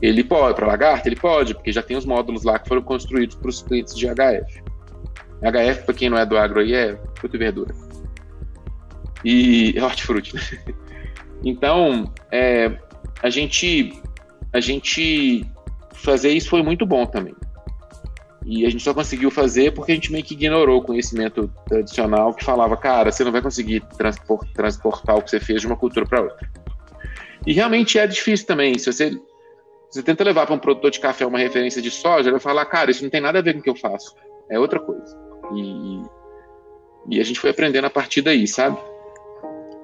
[0.00, 3.36] ele pode, para lagarta, ele pode, porque já tem os módulos lá que foram construídos
[3.36, 4.62] para os clientes de HF.
[5.40, 7.74] HF, para quem não é do agro aí, é fruta e verdura.
[9.24, 10.34] E hortifruti.
[11.44, 12.78] Então, é,
[13.22, 14.00] a gente
[14.52, 15.44] a gente
[15.92, 17.34] fazer isso foi muito bom também.
[18.44, 22.32] E a gente só conseguiu fazer porque a gente meio que ignorou o conhecimento tradicional
[22.32, 23.82] que falava, cara, você não vai conseguir
[24.56, 26.50] transportar o que você fez de uma cultura para outra.
[27.46, 28.78] E realmente é difícil também.
[28.78, 29.10] Se você,
[29.90, 32.64] você tenta levar para um produtor de café uma referência de soja, ele vai falar,
[32.66, 34.14] cara, isso não tem nada a ver com o que eu faço.
[34.50, 35.14] É outra coisa.
[35.54, 36.02] E,
[37.10, 38.78] e a gente foi aprendendo a partir daí, sabe?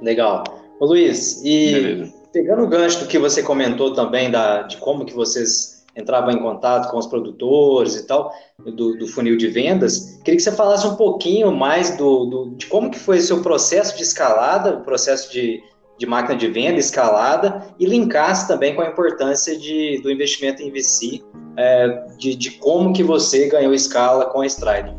[0.01, 0.43] Legal.
[0.81, 2.24] Ô Luiz, e Beleza.
[2.35, 6.43] Pegando o gancho do que você comentou também, da, de como que vocês entravam em
[6.43, 10.85] contato com os produtores e tal, do, do funil de vendas, queria que você falasse
[10.85, 14.81] um pouquinho mais do, do, de como que foi o seu processo de escalada, o
[14.81, 15.63] processo de,
[15.97, 20.73] de máquina de venda escalada, e linkasse também com a importância de, do investimento em
[20.73, 21.23] VC,
[21.57, 24.93] é, de, de como que você ganhou escala com a Stride.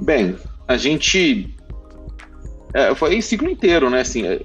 [0.00, 1.54] Bem, a gente
[2.74, 4.00] é, foi o ciclo inteiro, né?
[4.00, 4.38] Assim, é,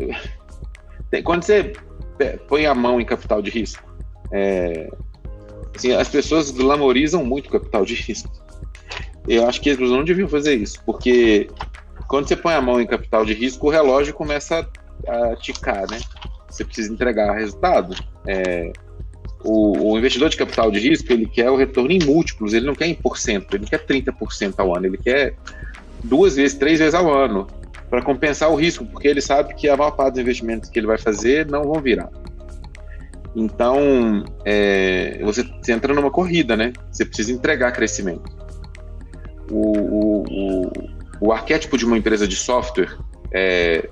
[1.23, 1.73] quando você
[2.47, 3.83] põe a mão em capital de risco,
[4.31, 4.89] é,
[5.75, 8.31] assim, as pessoas glamorizam muito capital de risco.
[9.27, 11.49] Eu acho que eles não deviam fazer isso, porque
[12.07, 14.67] quando você põe a mão em capital de risco, o relógio começa
[15.07, 15.99] a, a ticar, né?
[16.49, 17.95] Você precisa entregar resultado.
[18.27, 18.71] É,
[19.43, 22.75] o, o, investidor de capital de risco, ele quer o retorno em múltiplos, ele não
[22.75, 25.35] quer em porcento, ele quer 30% ao ano, ele quer
[26.03, 27.47] duas vezes, três vezes ao ano
[27.91, 30.87] para compensar o risco, porque ele sabe que a maior parte dos investimentos que ele
[30.87, 32.09] vai fazer não vão virar.
[33.35, 36.71] Então, é, você, você, entra numa corrida, né?
[36.89, 38.23] Você precisa entregar crescimento.
[39.49, 40.71] O, o, o,
[41.19, 42.97] o arquétipo de uma empresa de software
[43.33, 43.89] é,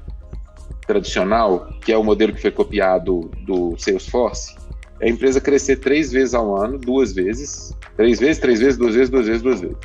[0.87, 4.55] tradicional, que é o modelo que foi copiado do Salesforce,
[5.01, 8.95] é a empresa crescer três vezes ao ano, duas vezes, três vezes, três vezes, duas
[8.95, 9.77] vezes, duas vezes, duas vezes.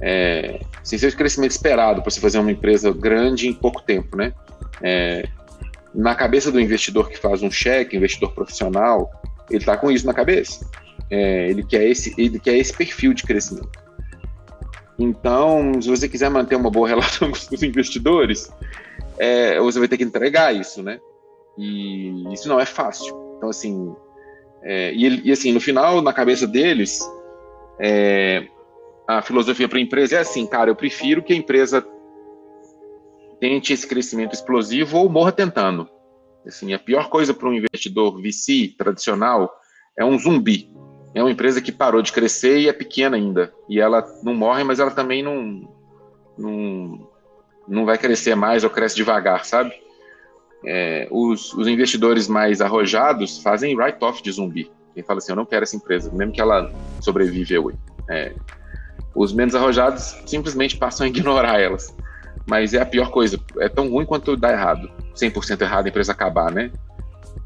[0.00, 4.16] É, sem ser o crescimento esperado para você fazer uma empresa grande em pouco tempo,
[4.16, 4.32] né?
[4.82, 5.28] É,
[5.94, 9.10] na cabeça do investidor que faz um cheque, investidor profissional,
[9.50, 10.68] ele está com isso na cabeça.
[11.10, 13.70] É, ele quer esse, ele quer esse perfil de crescimento.
[14.98, 18.50] Então, se você quiser manter uma boa relação com os investidores,
[19.18, 21.00] é, você vai ter que entregar isso, né?
[21.58, 23.14] E isso não é fácil.
[23.36, 23.94] Então, assim,
[24.62, 27.00] é, e, e, assim, no final, na cabeça deles,
[27.78, 28.46] é,
[29.18, 31.84] a filosofia para a empresa é assim, cara, eu prefiro que a empresa
[33.40, 35.88] tente esse crescimento explosivo ou morra tentando.
[36.46, 39.52] Assim, a pior coisa para um investidor VC tradicional
[39.98, 40.70] é um zumbi.
[41.12, 43.52] É uma empresa que parou de crescer e é pequena ainda.
[43.68, 45.68] E ela não morre, mas ela também não,
[46.38, 47.08] não,
[47.66, 49.74] não vai crescer mais ou cresce devagar, sabe?
[50.64, 54.70] É, os, os, investidores mais arrojados fazem write-off de zumbi.
[54.94, 56.70] Quem fala assim, eu não quero essa empresa, mesmo que ela
[57.00, 57.72] sobrevive eu.
[58.08, 58.34] É,
[59.14, 61.94] os menos arrojados simplesmente passam a ignorar elas.
[62.46, 63.38] Mas é a pior coisa.
[63.58, 64.90] É tão ruim quanto dar errado.
[65.14, 66.70] 100% errado a empresa acabar, né?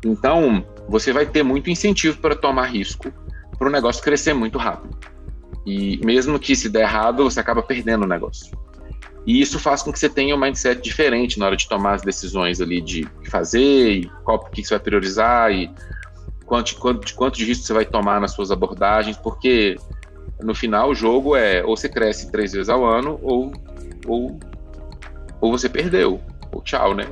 [0.04, 3.12] Então, você vai ter muito incentivo para tomar risco
[3.58, 4.96] para o negócio crescer muito rápido.
[5.66, 8.56] E mesmo que se der errado, você acaba perdendo o negócio.
[9.26, 12.02] E isso faz com que você tenha um mindset diferente na hora de tomar as
[12.02, 15.70] decisões ali de fazer, e qual que você vai priorizar, e
[16.44, 19.76] quanto, quanto, quanto de risco você vai tomar nas suas abordagens, porque
[20.40, 23.52] no final o jogo é ou você cresce três vezes ao ano ou,
[24.06, 24.38] ou,
[25.40, 26.20] ou você perdeu.
[26.52, 27.06] Ou tchau, né?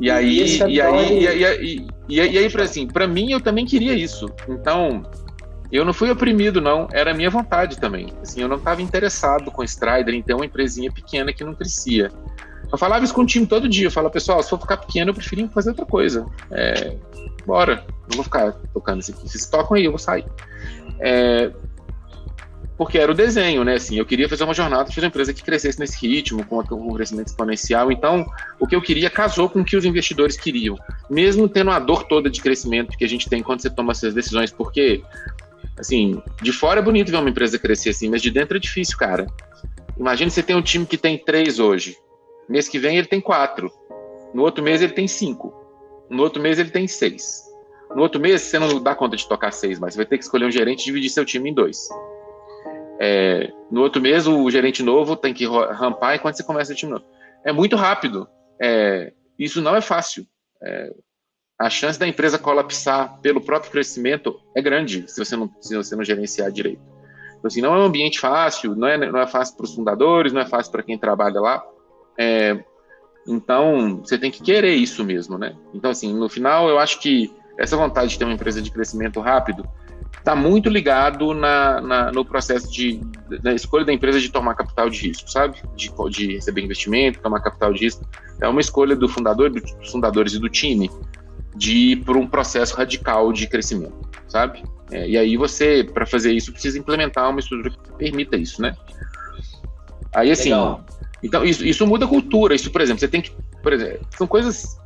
[0.00, 3.66] E aí, e, e, aí, e, aí, e, aí, e assim, para mim eu também
[3.66, 4.26] queria isso.
[4.48, 5.04] Então,
[5.70, 6.88] eu não fui oprimido, não.
[6.90, 8.12] Era minha vontade também.
[8.22, 12.10] Assim, eu não estava interessado com Strider em ter uma empresinha pequena que não crescia.
[12.72, 13.86] Eu falava isso com o time todo dia.
[13.86, 16.26] Eu falava, pessoal, se for ficar pequeno, eu prefiro fazer outra coisa.
[16.50, 16.96] É,
[17.46, 19.28] bora, não vou ficar tocando isso aqui.
[19.28, 20.24] Vocês tocam aí, eu vou sair.
[21.00, 21.50] É,
[22.80, 23.74] porque era o desenho, né?
[23.74, 26.94] Assim, eu queria fazer uma jornada de uma empresa que crescesse nesse ritmo, com um
[26.94, 27.92] crescimento exponencial.
[27.92, 28.24] Então,
[28.58, 30.78] o que eu queria casou com o que os investidores queriam,
[31.10, 34.14] mesmo tendo a dor toda de crescimento que a gente tem quando você toma essas
[34.14, 35.02] decisões, porque,
[35.78, 38.96] assim, de fora é bonito ver uma empresa crescer assim, mas de dentro é difícil,
[38.96, 39.26] cara.
[39.98, 41.94] Imagina você tem um time que tem três hoje,
[42.48, 43.70] mês que vem ele tem quatro,
[44.32, 45.52] no outro mês ele tem cinco,
[46.08, 47.42] no outro mês ele tem seis.
[47.94, 50.24] No outro mês, você não dá conta de tocar seis, mas você vai ter que
[50.24, 51.88] escolher um gerente e dividir seu time em dois.
[53.00, 56.92] É, no outro mês, o gerente novo tem que rampar enquanto você começa o time
[56.92, 57.04] novo.
[57.44, 58.28] É muito rápido.
[58.60, 60.26] É, isso não é fácil.
[60.62, 60.92] É,
[61.58, 65.96] a chance da empresa colapsar pelo próprio crescimento é grande se você não, se você
[65.96, 66.82] não gerenciar direito.
[67.38, 70.32] Então, assim, não é um ambiente fácil, não é, não é fácil para os fundadores,
[70.32, 71.64] não é fácil para quem trabalha lá.
[72.18, 72.62] É,
[73.26, 75.56] então, você tem que querer isso mesmo, né?
[75.72, 79.20] Então, assim, no final, eu acho que essa vontade de ter uma empresa de crescimento
[79.20, 79.68] rápido
[80.18, 83.00] está muito ligado na, na, no processo de
[83.42, 85.62] na escolha da empresa de tomar capital de risco, sabe?
[85.76, 88.04] De, de receber investimento, tomar capital de risco.
[88.40, 90.90] É uma escolha do fundador, dos fundadores e do time
[91.54, 94.62] de ir por um processo radical de crescimento, sabe?
[94.90, 98.74] É, e aí você, para fazer isso, precisa implementar uma estrutura que permita isso, né?
[100.14, 100.84] Aí assim, Legal.
[101.22, 102.54] então isso, isso muda a cultura.
[102.54, 104.80] Isso, por exemplo, você tem que, por exemplo, são coisas.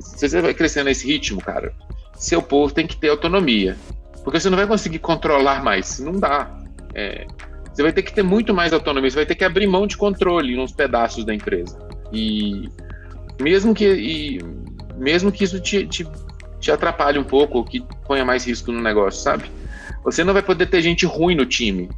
[0.00, 1.72] Se você vai crescendo nesse ritmo, cara,
[2.14, 3.76] seu povo tem que ter autonomia.
[4.24, 5.98] Porque você não vai conseguir controlar mais.
[6.00, 6.50] Não dá.
[6.94, 7.26] É,
[7.72, 9.10] você vai ter que ter muito mais autonomia.
[9.10, 11.78] Você vai ter que abrir mão de controle uns pedaços da empresa.
[12.12, 12.68] E
[13.40, 14.40] mesmo que, e,
[14.96, 16.06] mesmo que isso te, te,
[16.58, 19.50] te atrapalhe um pouco, ou que ponha mais risco no negócio, sabe?
[20.04, 21.88] Você não vai poder ter gente ruim no time.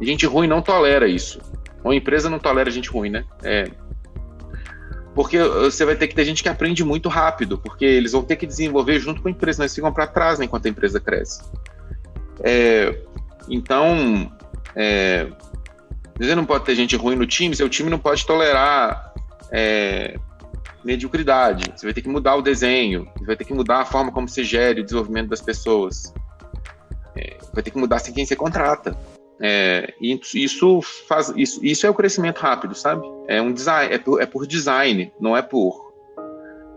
[0.00, 1.40] Gente ruim não tolera isso.
[1.84, 3.24] Uma empresa não tolera gente ruim, né?
[3.42, 3.68] É,
[5.14, 8.36] porque você vai ter que ter gente que aprende muito rápido, porque eles vão ter
[8.36, 9.64] que desenvolver junto com a empresa, né?
[9.64, 11.42] eles ficam para trás né, enquanto a empresa cresce.
[12.40, 12.98] É,
[13.48, 14.32] então,
[14.74, 15.28] é,
[16.18, 19.12] você não pode ter gente ruim no time, seu time não pode tolerar
[19.50, 20.18] é,
[20.82, 21.72] mediocridade.
[21.76, 24.28] Você vai ter que mudar o desenho, você vai ter que mudar a forma como
[24.28, 26.14] você gere o desenvolvimento das pessoas.
[27.14, 28.96] É, vai ter que mudar assim quem você contrata.
[29.44, 33.04] É, isso faz isso, isso é o crescimento rápido, sabe?
[33.26, 35.92] É um design, é por, é por design, não é por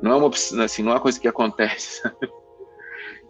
[0.01, 0.29] não é uma
[0.63, 2.01] assim, não é uma coisa que acontece.
[2.09, 2.29] Sabe?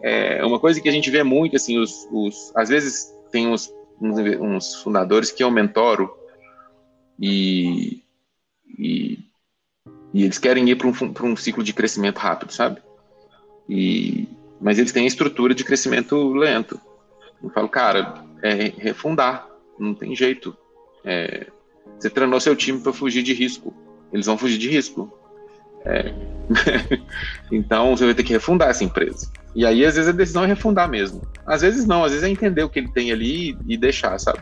[0.02, 3.72] É uma coisa que a gente vê muito assim, os, os às vezes tem uns,
[4.00, 6.14] uns, uns fundadores que eu mentoro
[7.18, 8.02] e,
[8.78, 9.18] e,
[10.12, 12.82] e eles querem ir para um, um ciclo de crescimento rápido, sabe?
[13.68, 14.28] E,
[14.60, 16.80] mas eles têm estrutura de crescimento lento.
[17.42, 19.48] Eu falo, cara, é refundar.
[19.78, 20.56] Não tem jeito.
[21.04, 21.46] É,
[21.98, 23.74] você treinou seu time para fugir de risco.
[24.12, 25.12] Eles vão fugir de risco.
[25.84, 26.12] É.
[27.50, 29.30] então você vai ter que refundar essa empresa.
[29.54, 31.22] E aí, às vezes, a decisão é refundar mesmo.
[31.46, 34.40] Às vezes não, às vezes é entender o que ele tem ali e, deixar, sabe?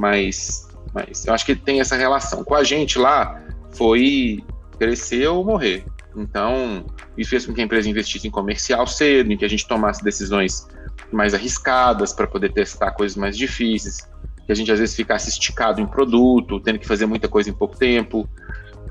[0.00, 2.44] Mas, mas eu acho que tem essa relação.
[2.44, 3.42] Com a gente lá,
[3.72, 4.44] foi
[4.78, 5.84] crescer ou morrer.
[6.16, 6.84] Então,
[7.16, 10.02] isso fez com que a empresa investisse em comercial cedo, em que a gente tomasse
[10.02, 10.66] decisões
[11.12, 14.08] mais arriscadas para poder testar coisas mais difíceis,
[14.44, 17.52] que a gente às vezes ficasse esticado em produto, tendo que fazer muita coisa em
[17.52, 18.28] pouco tempo.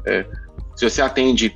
[0.06, 0.26] É,
[0.76, 1.56] se você atende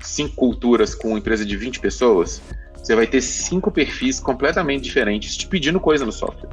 [0.00, 2.42] cinco culturas com uma empresa de 20 pessoas,
[2.76, 6.50] você vai ter cinco perfis completamente diferentes te pedindo coisa no software.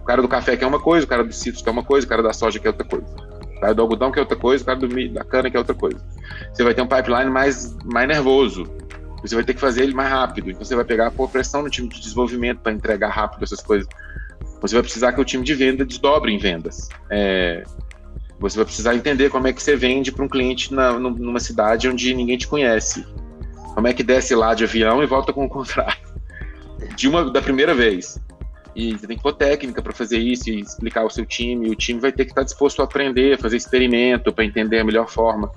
[0.00, 2.08] O cara do café quer uma coisa, o cara do citrus quer uma coisa, o
[2.08, 3.06] cara da soja quer outra coisa.
[3.56, 6.04] O cara do algodão quer outra coisa, o cara do, da cana quer outra coisa.
[6.52, 8.64] Você vai ter um pipeline mais, mais nervoso,
[9.22, 10.50] você vai ter que fazer ele mais rápido.
[10.50, 13.88] Então você vai pegar pôr pressão no time de desenvolvimento para entregar rápido essas coisas.
[14.60, 16.88] Você vai precisar que o time de venda desdobre em vendas.
[17.08, 17.64] É,
[18.38, 21.88] você vai precisar entender como é que você vende para um cliente na, numa cidade
[21.88, 23.06] onde ninguém te conhece.
[23.74, 26.12] Como é que desce lá de avião e volta com o contrato.
[26.96, 28.20] De uma da primeira vez.
[28.74, 31.68] E você tem que pôr técnica para fazer isso e explicar ao seu time.
[31.68, 34.80] E o time vai ter que estar disposto a aprender, a fazer experimento para entender
[34.80, 35.50] a melhor forma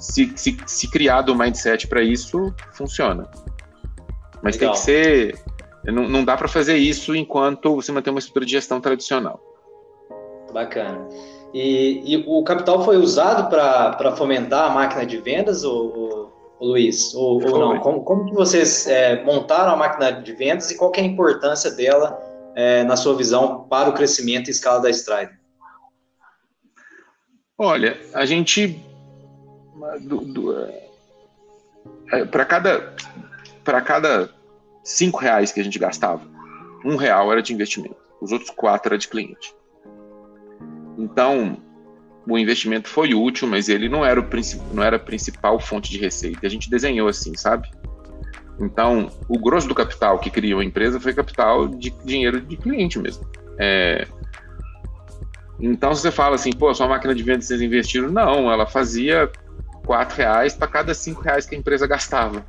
[0.00, 3.30] se, se, se criado o mindset para isso, funciona.
[4.42, 4.72] Mas Legal.
[4.72, 5.38] tem que ser.
[5.84, 9.40] Não, não dá para fazer isso enquanto você mantém uma estrutura de gestão tradicional.
[10.52, 11.06] Bacana.
[11.52, 17.14] E, e o capital foi usado para fomentar a máquina de vendas, ou, ou Luiz?
[17.14, 17.80] Ou, ou, não?
[17.80, 21.70] Como, como que vocês é, montaram a máquina de vendas e qual é a importância
[21.70, 22.18] dela,
[22.54, 25.38] é, na sua visão, para o crescimento e escala da Stride?
[27.58, 28.80] Olha, a gente
[30.00, 30.88] do, do é,
[32.12, 32.94] é para cada
[33.64, 34.30] para cada
[34.82, 36.22] cinco reais que a gente gastava,
[36.84, 39.54] um real era de investimento, os outros quatro era de cliente.
[40.96, 41.58] Então,
[42.26, 44.26] o investimento foi útil, mas ele não era o
[44.72, 46.46] não era a principal fonte de receita.
[46.46, 47.70] A gente desenhou assim, sabe?
[48.58, 52.98] Então, o grosso do capital que criou a empresa foi capital de dinheiro de cliente
[52.98, 53.26] mesmo.
[53.58, 54.06] É,
[55.58, 59.30] então, se você fala assim, pô, sua máquina de venda vocês investiram, não, ela fazia
[59.84, 62.44] quatro reais para cada cinco reais que a empresa gastava.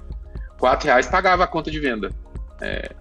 [0.59, 2.09] Quatro reais pagava a conta de venda.
[2.61, 2.91] É,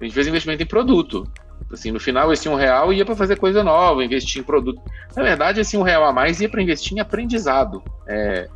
[0.00, 1.30] a gente fez investimento em produto.
[1.72, 4.80] Assim, no final, esse um real ia para fazer coisa nova, investir em produto.
[5.16, 7.82] Na verdade, esse um real a mais ia para investir em aprendizado.
[8.06, 8.48] É,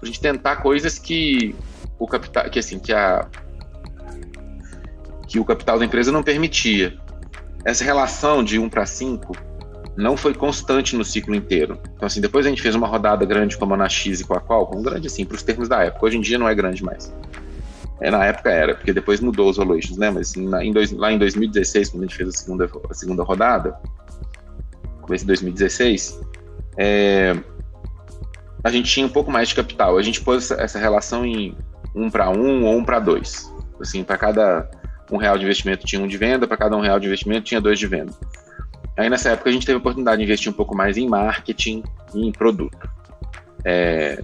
[0.00, 1.54] a gente tentar coisas que
[1.98, 3.26] o capital, que assim, que a
[5.26, 6.98] que o capital da empresa não permitia.
[7.64, 9.49] Essa relação de 1 para 5
[9.96, 11.78] não foi constante no ciclo inteiro.
[11.94, 14.34] Então, assim, depois a gente fez uma rodada grande como a na X e com
[14.34, 16.06] a Qualcomm, grande assim, para os termos da época.
[16.06, 17.12] Hoje em dia não é grande mais.
[18.00, 20.10] É, na época era, porque depois mudou os Evolutions, né?
[20.10, 22.94] Mas assim, na, em dois, lá em 2016, quando a gente fez a segunda, a
[22.94, 23.78] segunda rodada,
[25.02, 26.20] começo de 2016,
[26.78, 27.36] é,
[28.64, 29.98] a gente tinha um pouco mais de capital.
[29.98, 31.54] A gente pôs essa, essa relação em
[31.94, 33.52] um para um ou um para dois.
[33.78, 34.70] Assim, para cada
[35.10, 37.60] um real de investimento tinha um de venda, para cada um real de investimento tinha
[37.60, 38.12] dois de venda.
[39.00, 41.82] Aí nessa época a gente teve a oportunidade de investir um pouco mais em marketing
[42.14, 42.86] e em produto.
[43.64, 44.20] É,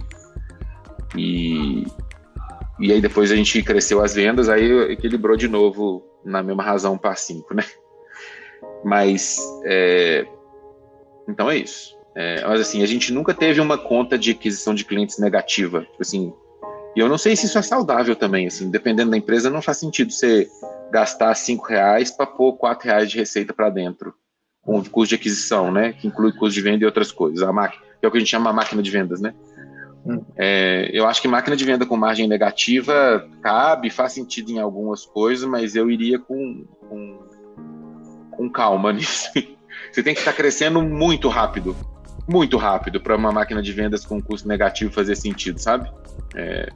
[1.17, 1.83] e,
[2.79, 6.95] e aí depois a gente cresceu as vendas, aí equilibrou de novo na mesma razão
[6.95, 7.63] para 5, né?
[8.85, 10.27] Mas é,
[11.27, 11.97] então é isso.
[12.15, 15.81] É, mas assim, a gente nunca teve uma conta de aquisição de clientes negativa.
[15.85, 16.31] Tipo assim,
[16.95, 19.77] e eu não sei se isso é saudável também, assim, dependendo da empresa, não faz
[19.79, 20.47] sentido você
[20.91, 24.13] gastar cinco reais para pôr quatro reais de receita para dentro
[24.67, 25.93] com custo de aquisição, né?
[25.93, 27.41] Que inclui custo de venda e outras coisas.
[27.41, 29.33] A máquina, que é o que a gente chama máquina de vendas, né?
[30.05, 30.21] Hum.
[30.35, 35.05] É, eu acho que máquina de venda com margem negativa cabe, faz sentido em algumas
[35.05, 37.19] coisas, mas eu iria com, com,
[38.31, 39.29] com calma nisso.
[39.89, 41.73] Você tem que estar crescendo muito rápido,
[42.27, 45.89] muito rápido, para uma máquina de vendas com custo negativo fazer sentido, sabe?
[46.35, 46.67] É,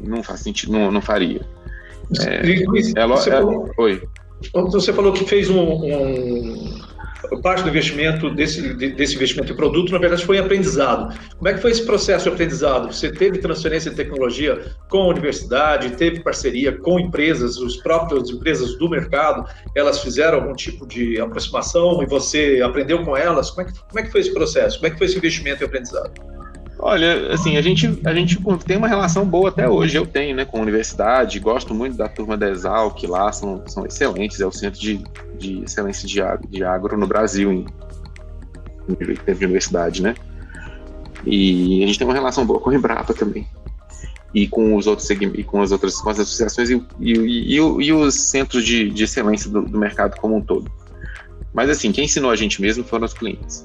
[0.00, 1.40] não faz sentido, não, não faria.
[2.20, 3.42] É, é, é,
[3.78, 4.02] oi.
[4.52, 6.82] Você falou que fez um, um
[7.42, 11.16] parte do investimento desse, desse investimento em produto, na verdade, foi em aprendizado.
[11.36, 12.92] Como é que foi esse processo de aprendizado?
[12.92, 18.76] Você teve transferência de tecnologia com a universidade, teve parceria com empresas, os próprios empresas
[18.78, 23.50] do mercado, elas fizeram algum tipo de aproximação e você aprendeu com elas?
[23.50, 24.78] Como é que, como é que foi esse processo?
[24.78, 26.41] Como é que foi esse investimento em aprendizado?
[26.84, 30.44] Olha, assim, a gente, a gente tem uma relação boa até hoje, eu tenho, né,
[30.44, 34.50] com a universidade, gosto muito da turma da Exalc lá, são, são excelentes, é o
[34.50, 35.00] centro de,
[35.38, 37.64] de excelência de agro, de agro no Brasil, em,
[38.88, 40.16] em de universidade, né,
[41.24, 43.46] e a gente tem uma relação boa com a Embrapa também,
[44.34, 45.06] e com os outros
[45.46, 49.48] com as outras com as associações e, e, e, e os centros de, de excelência
[49.48, 50.68] do, do, mercado como um todo.
[51.54, 53.64] Mas assim, quem ensinou a gente mesmo foram os clientes.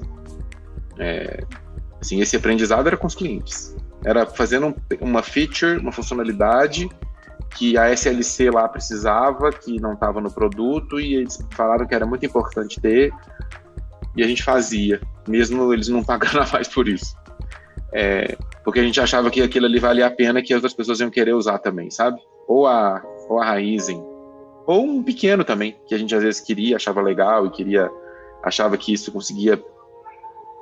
[0.98, 1.42] É,
[2.00, 3.76] Assim, esse aprendizado era com os clientes.
[4.04, 6.88] Era fazendo uma feature, uma funcionalidade
[7.56, 12.06] que a SLC lá precisava, que não estava no produto, e eles falaram que era
[12.06, 13.12] muito importante ter,
[14.16, 17.16] e a gente fazia, mesmo eles não pagando mais por isso.
[17.92, 21.10] É, porque a gente achava que aquilo ali valia a pena, que outras pessoas iam
[21.10, 22.20] querer usar também, sabe?
[22.46, 24.02] Ou a, ou a Raizen,
[24.66, 27.90] ou um pequeno também, que a gente às vezes queria, achava legal e queria,
[28.42, 29.62] achava que isso conseguia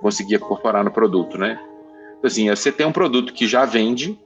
[0.01, 1.61] conseguia incorporar no produto, né?
[2.19, 4.19] Então, assim, você tem um produto que já vende,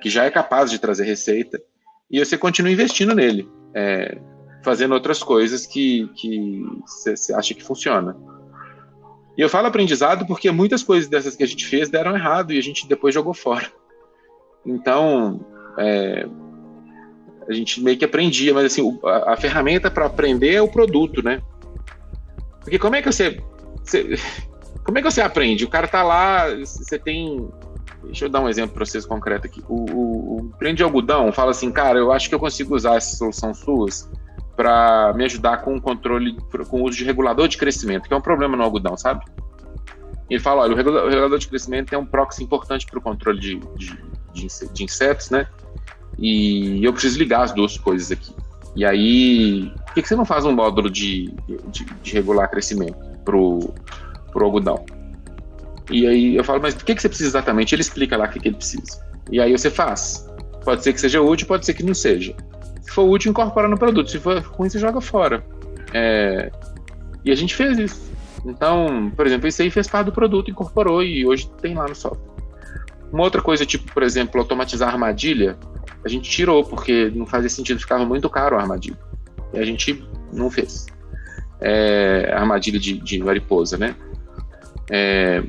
[0.00, 1.60] que já é capaz de trazer receita,
[2.10, 4.18] e você continua investindo nele, é,
[4.62, 8.16] fazendo outras coisas que, que você acha que funciona.
[9.36, 12.58] E eu falo aprendizado porque muitas coisas dessas que a gente fez deram errado e
[12.58, 13.66] a gente depois jogou fora.
[14.64, 15.44] Então,
[15.76, 16.26] é,
[17.48, 21.22] a gente meio que aprendia, mas assim, a, a ferramenta para aprender é o produto,
[21.22, 21.42] né?
[22.60, 23.42] Porque como é que você,
[23.82, 24.16] você
[24.84, 25.64] como é que você aprende?
[25.64, 27.48] O cara tá lá, você tem.
[28.04, 29.64] Deixa eu dar um exemplo para vocês concreto aqui.
[29.66, 33.16] O, o, o prende algodão fala assim, cara, eu acho que eu consigo usar essa
[33.16, 34.10] solução suas
[34.54, 36.36] para me ajudar com o controle,
[36.68, 39.24] com o uso de regulador de crescimento, que é um problema no algodão, sabe?
[40.28, 43.60] Ele fala, olha, o regulador de crescimento é um proxy importante para o controle de,
[43.76, 45.48] de, de, insetos, né?
[46.18, 48.34] E eu preciso ligar as duas coisas aqui.
[48.76, 51.34] E aí, por que, que você não faz um módulo de,
[51.68, 53.72] de, de regular crescimento pro
[54.34, 54.84] pro algodão.
[55.90, 57.74] E aí eu falo, mas o que, que você precisa exatamente?
[57.74, 59.02] Ele explica lá o que, que ele precisa.
[59.30, 60.28] E aí você faz.
[60.64, 62.34] Pode ser que seja útil, pode ser que não seja.
[62.82, 64.10] Se for útil, incorpora no produto.
[64.10, 65.44] Se for ruim, você joga fora.
[65.92, 66.50] É...
[67.24, 68.12] E a gente fez isso.
[68.44, 71.94] Então, por exemplo, isso aí fez parte do produto, incorporou e hoje tem lá no
[71.94, 72.34] software.
[73.10, 75.56] Uma outra coisa, tipo, por exemplo, automatizar a armadilha,
[76.04, 78.98] a gente tirou, porque não fazia sentido, ficava muito caro a armadilha.
[79.52, 80.86] E a gente não fez.
[81.60, 83.94] É, armadilha de, de mariposa, né?
[84.90, 85.42] É,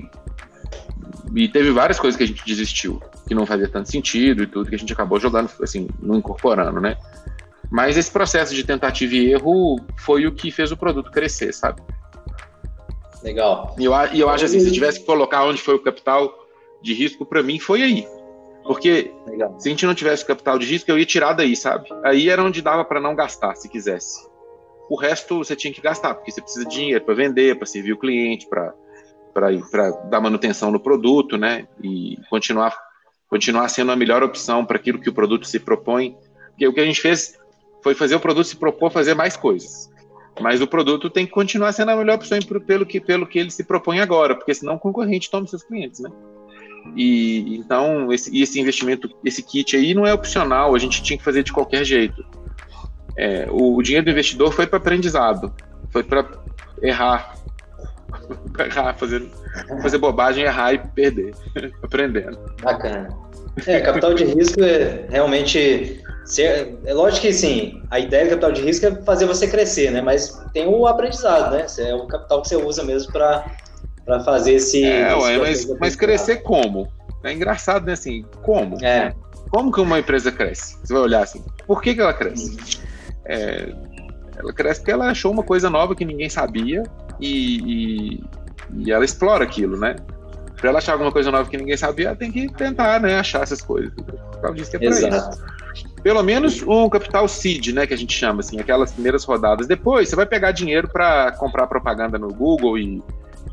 [1.36, 4.70] e teve várias coisas que a gente desistiu, que não fazia tanto sentido e tudo,
[4.70, 6.98] que a gente acabou jogando, assim, não incorporando, né?
[7.72, 11.82] Mas esse processo de tentativa e erro foi o que fez o produto crescer, sabe?
[13.24, 13.76] Legal.
[13.78, 16.32] E eu, e eu acho assim, se tivesse que colocar onde foi o capital
[16.82, 18.08] de risco, para mim foi aí.
[18.64, 19.60] Porque Legal.
[19.60, 21.88] se a gente não tivesse capital de risco, eu ia tirar daí, sabe?
[22.04, 24.28] Aí era onde dava para não gastar, se quisesse.
[24.90, 27.94] O resto você tinha que gastar, porque você precisa de dinheiro para vender, para servir
[27.94, 28.74] o cliente, para
[29.36, 31.68] para dar manutenção no produto, né?
[31.84, 32.74] E continuar,
[33.30, 36.16] continuar sendo a melhor opção para aquilo que o produto se propõe.
[36.52, 37.38] Porque o que a gente fez
[37.84, 39.92] foi fazer o produto se propor fazer mais coisas.
[40.40, 43.52] Mas o produto tem que continuar sendo a melhor opção pelo que, pelo que ele
[43.52, 46.10] se propõe agora, porque senão o concorrente toma seus clientes, né?
[46.96, 51.24] E então esse, esse investimento, esse kit aí não é opcional, a gente tinha que
[51.24, 52.26] fazer de qualquer jeito.
[53.18, 55.54] É, o, o, dinheiro do investidor foi para aprendizado,
[55.90, 56.30] foi para
[56.82, 57.36] errar,
[58.60, 59.30] errar, fazer,
[59.82, 61.34] fazer bobagem, errar e perder,
[61.84, 62.38] aprendendo.
[62.62, 63.10] Bacana.
[63.66, 66.04] É, capital de risco é realmente.
[66.86, 70.02] É lógico que sim, a ideia do capital de risco é fazer você crescer, né?
[70.02, 71.66] Mas tem o aprendizado, né?
[71.78, 73.46] É o capital que você usa mesmo para
[74.26, 74.84] fazer esse.
[74.84, 76.92] É, esse ué, mas, mas crescer como?
[77.24, 77.94] É engraçado, né?
[77.94, 78.84] Assim, como?
[78.84, 79.14] É.
[79.50, 80.78] Como que uma empresa cresce?
[80.84, 82.58] Você vai olhar assim, por que, que ela cresce?
[83.26, 83.70] É,
[84.38, 86.84] ela cresce porque ela achou uma coisa nova que ninguém sabia
[87.20, 88.24] e, e,
[88.78, 89.96] e ela explora aquilo, né?
[90.66, 93.44] para ela achar alguma coisa nova que ninguém sabia, ela tem que tentar, né, achar
[93.44, 93.92] essas coisas.
[94.44, 95.42] O diz que é para isso.
[96.02, 99.68] Pelo menos um capital seed, né, que a gente chama assim, aquelas primeiras rodadas.
[99.68, 103.04] Depois você vai pegar dinheiro para comprar propaganda no Google e,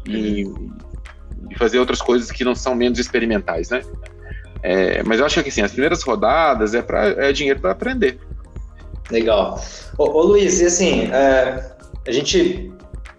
[0.06, 0.42] e,
[1.50, 3.82] e, fazer outras coisas que não são menos experimentais, né?
[4.62, 8.18] É, mas eu acho que assim, as primeiras rodadas é para é dinheiro para aprender.
[9.10, 9.60] Legal.
[9.98, 11.74] Ô, ô, Luiz, e assim, é,
[12.06, 12.72] a gente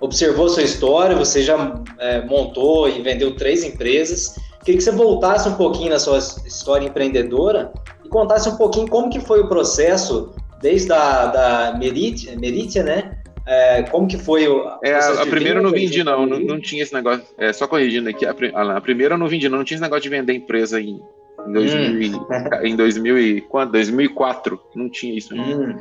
[0.04, 4.36] observou sua história, você já é, montou e vendeu três empresas.
[4.60, 7.72] Queria que você voltasse um pouquinho na sua história empreendedora
[8.04, 13.18] e contasse um pouquinho como que foi o processo desde a da Meritia, Meritia né?
[13.46, 16.62] É, como que foi o é, a, a primeira eu não vendi não, não, não
[16.62, 19.66] tinha esse negócio é, só corrigindo aqui a, a, primeira eu não vendi não, não
[19.66, 21.02] tinha esse negócio de vender empresa em,
[21.46, 22.30] em 2000 hum.
[22.64, 23.74] em 2000 e, quando?
[23.74, 25.76] 2004 não tinha isso hum.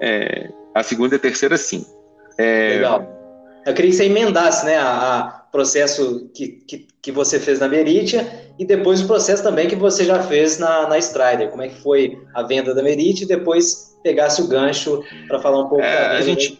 [0.00, 1.84] é, a segunda e a terceira sim
[2.38, 3.15] é, Legal
[3.66, 7.68] eu queria que você emendasse né, a, a processo que, que, que, você fez na
[7.68, 8.26] Meritia
[8.58, 11.50] e depois o processo também que você já fez na, na Strider.
[11.50, 15.64] Como é que foi a venda da Meritia e depois pegasse o gancho para falar
[15.64, 16.58] um pouco é, da a gente...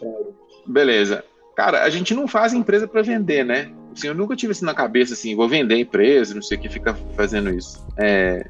[0.65, 1.23] Beleza.
[1.55, 3.71] Cara, a gente não faz empresa para vender, né?
[3.95, 6.61] Assim, eu nunca tive isso na cabeça, assim, vou vender a empresa, não sei o
[6.61, 7.83] que fica fazendo isso.
[7.97, 8.45] É,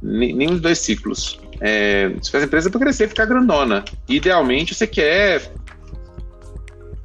[0.00, 1.40] nenhum dos dois ciclos.
[1.60, 3.84] É, você faz empresa para crescer e ficar grandona.
[4.08, 5.50] Idealmente, você quer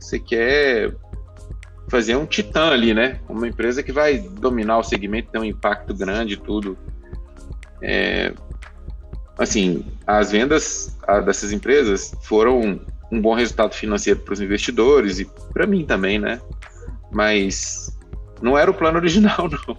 [0.09, 0.93] você quer
[1.87, 3.19] fazer um titã ali, né?
[3.27, 6.77] Uma empresa que vai dominar o segmento, ter um impacto grande e tudo.
[7.81, 8.33] É,
[9.37, 12.79] assim, as vendas dessas empresas foram
[13.11, 16.39] um bom resultado financeiro para os investidores e para mim também, né?
[17.11, 17.97] Mas
[18.41, 19.77] não era o plano original, não.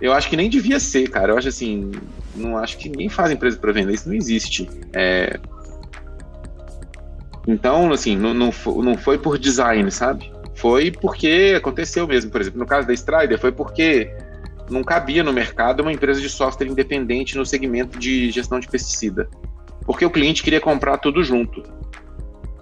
[0.00, 1.32] Eu acho que nem devia ser, cara.
[1.32, 1.90] Eu acho assim,
[2.34, 4.68] não acho que ninguém faz empresa para vender, isso não existe.
[4.94, 5.38] É,
[7.50, 8.50] então, assim, não, não,
[8.82, 10.32] não foi por design, sabe?
[10.54, 12.30] Foi porque aconteceu mesmo.
[12.30, 14.14] Por exemplo, no caso da Strider, foi porque
[14.70, 19.28] não cabia no mercado uma empresa de software independente no segmento de gestão de pesticida.
[19.84, 21.62] Porque o cliente queria comprar tudo junto.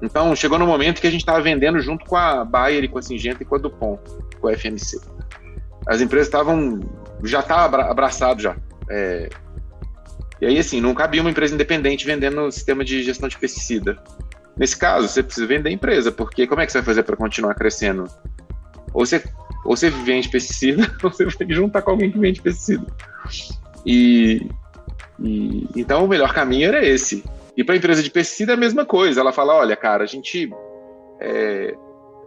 [0.01, 3.03] Então, chegou no momento que a gente estava vendendo junto com a Bayer com a
[3.03, 4.01] Singenta e com a Dupont,
[4.41, 5.01] com a FMC.
[5.87, 6.81] As empresas estavam.
[7.25, 8.57] já estavam abraçado já.
[8.89, 9.29] É,
[10.41, 13.99] e aí, assim, não cabia uma empresa independente vendendo sistema de gestão de pesticida.
[14.59, 17.17] Nesse caso, você precisa vender a empresa, porque como é que você vai fazer para
[17.17, 18.05] continuar crescendo?
[18.93, 19.23] Ou você,
[19.65, 22.85] ou você vende pesticida, ou você vai juntar com alguém que vende pesticida.
[23.87, 24.49] E,
[25.21, 27.25] e então o melhor caminho era esse.
[27.57, 29.21] E para a empresa de pesticida é a mesma coisa.
[29.21, 30.51] Ela fala: olha, cara, a gente.
[31.21, 31.75] É,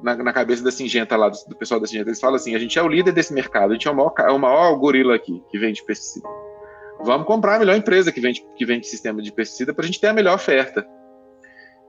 [0.01, 2.59] na, na, cabeça da Singenta lá, do, do, pessoal da Singenta, eles falam assim: a
[2.59, 5.15] gente é o líder desse mercado, a gente é o maior, é o maior gorila
[5.15, 6.27] aqui que vende pesticida.
[7.03, 9.99] Vamos comprar a melhor empresa que vende, que vende sistema de pesticida para a gente
[9.99, 10.85] ter a melhor oferta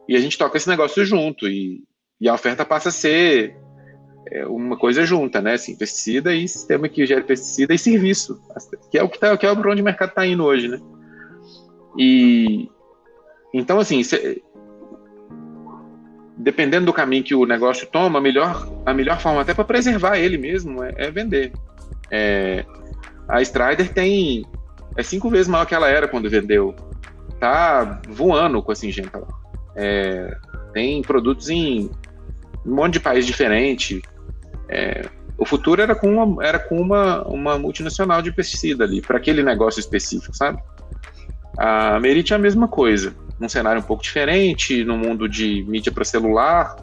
[0.09, 1.85] e a gente toca esse negócio junto e,
[2.21, 3.57] e a oferta passa a ser
[4.31, 5.55] é, uma coisa junta, né?
[5.55, 8.41] Assim, pesticida e sistema que gera pesticida e serviço,
[8.91, 10.81] que é o que tá, que é para onde o mercado está indo hoje, né?
[11.99, 12.69] E
[13.55, 14.43] então assim, cê,
[16.37, 20.19] dependendo do caminho que o negócio toma, a melhor, a melhor forma até para preservar
[20.19, 21.53] ele mesmo é, é vender.
[22.11, 22.65] É,
[23.29, 24.45] a Strider tem
[24.97, 26.75] é cinco vezes maior que ela era quando vendeu.
[27.39, 29.42] Tá voando com a Singenta lá.
[29.75, 30.37] É,
[30.73, 31.91] tem produtos em
[32.65, 34.03] um monte de país diferente.
[34.69, 39.17] É, o futuro era com uma, era com uma, uma multinacional de pesticida ali, para
[39.17, 40.63] aquele negócio específico, sabe?
[41.59, 45.93] A Merit é a mesma coisa, num cenário um pouco diferente, no mundo de mídia
[45.93, 46.77] para celular,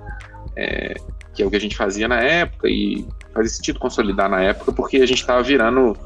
[0.55, 0.93] é,
[1.33, 4.71] que é o que a gente fazia na época, e fazia sentido consolidar na época,
[4.71, 5.97] porque a gente estava virando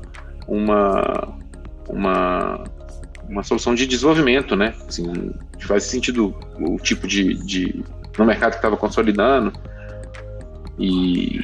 [0.48, 1.36] uma,
[1.90, 2.64] uma
[3.28, 4.74] uma solução de desenvolvimento, né?
[4.88, 7.84] Assim, faz sentido o tipo de, de
[8.18, 9.52] no mercado que estava consolidando
[10.78, 11.40] e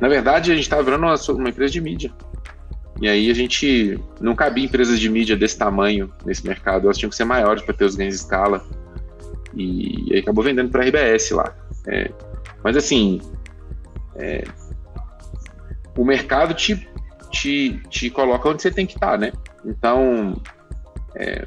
[0.00, 2.12] na verdade a gente estava virando uma, uma, empresa de mídia
[3.00, 7.10] e aí a gente não cabia empresas de mídia desse tamanho nesse mercado, elas tinham
[7.10, 8.64] que ser maiores para ter os ganhos de escala
[9.54, 11.54] e, e acabou vendendo para a RBS lá.
[11.86, 12.10] É,
[12.62, 13.20] mas assim,
[14.16, 14.44] é,
[15.96, 16.88] o mercado te,
[17.34, 19.32] te, te coloca onde você tem que estar, tá, né?
[19.64, 20.40] Então,
[21.16, 21.44] é,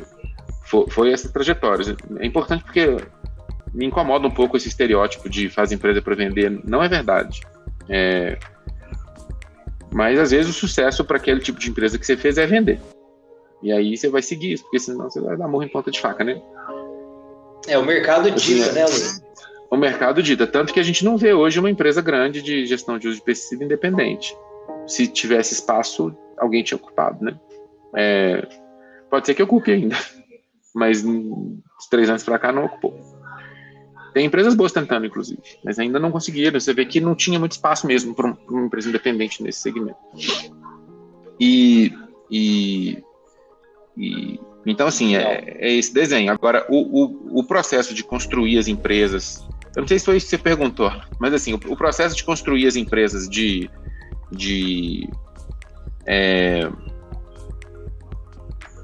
[0.66, 1.96] foi, foi essa trajetória.
[2.20, 2.98] É importante porque
[3.74, 6.62] me incomoda um pouco esse estereótipo de faz empresa para vender.
[6.66, 7.42] Não é verdade.
[7.90, 8.38] É,
[9.94, 12.80] mas às vezes o sucesso para aquele tipo de empresa que você fez é vender.
[13.64, 16.00] E aí você vai seguir isso, porque senão você vai dar morro em ponta de
[16.00, 16.40] faca, né?
[17.68, 19.24] É, o mercado dita, assim, né, Luiz?
[19.70, 20.46] O mercado dita.
[20.46, 23.24] Tanto que a gente não vê hoje uma empresa grande de gestão de uso de
[23.24, 24.36] pesticida independente.
[24.88, 27.38] Se tivesse espaço, alguém tinha ocupado, né?
[27.96, 28.48] É,
[29.10, 29.96] pode ser que ocupe ainda,
[30.74, 31.04] mas
[31.90, 33.18] três anos para cá não ocupou.
[34.14, 36.60] Tem empresas boas tentando, inclusive, mas ainda não conseguiram.
[36.60, 40.00] Você vê que não tinha muito espaço mesmo para uma empresa independente nesse segmento.
[41.40, 41.94] E,
[42.32, 43.04] e,
[43.96, 46.32] e então, assim, é, é, esse desenho.
[46.32, 49.48] Agora, o, o, o, processo de construir as empresas.
[49.76, 52.24] Eu não sei se foi isso que você perguntou, mas assim, o, o processo de
[52.24, 53.70] construir as empresas de.
[54.32, 55.10] De
[56.06, 56.70] é,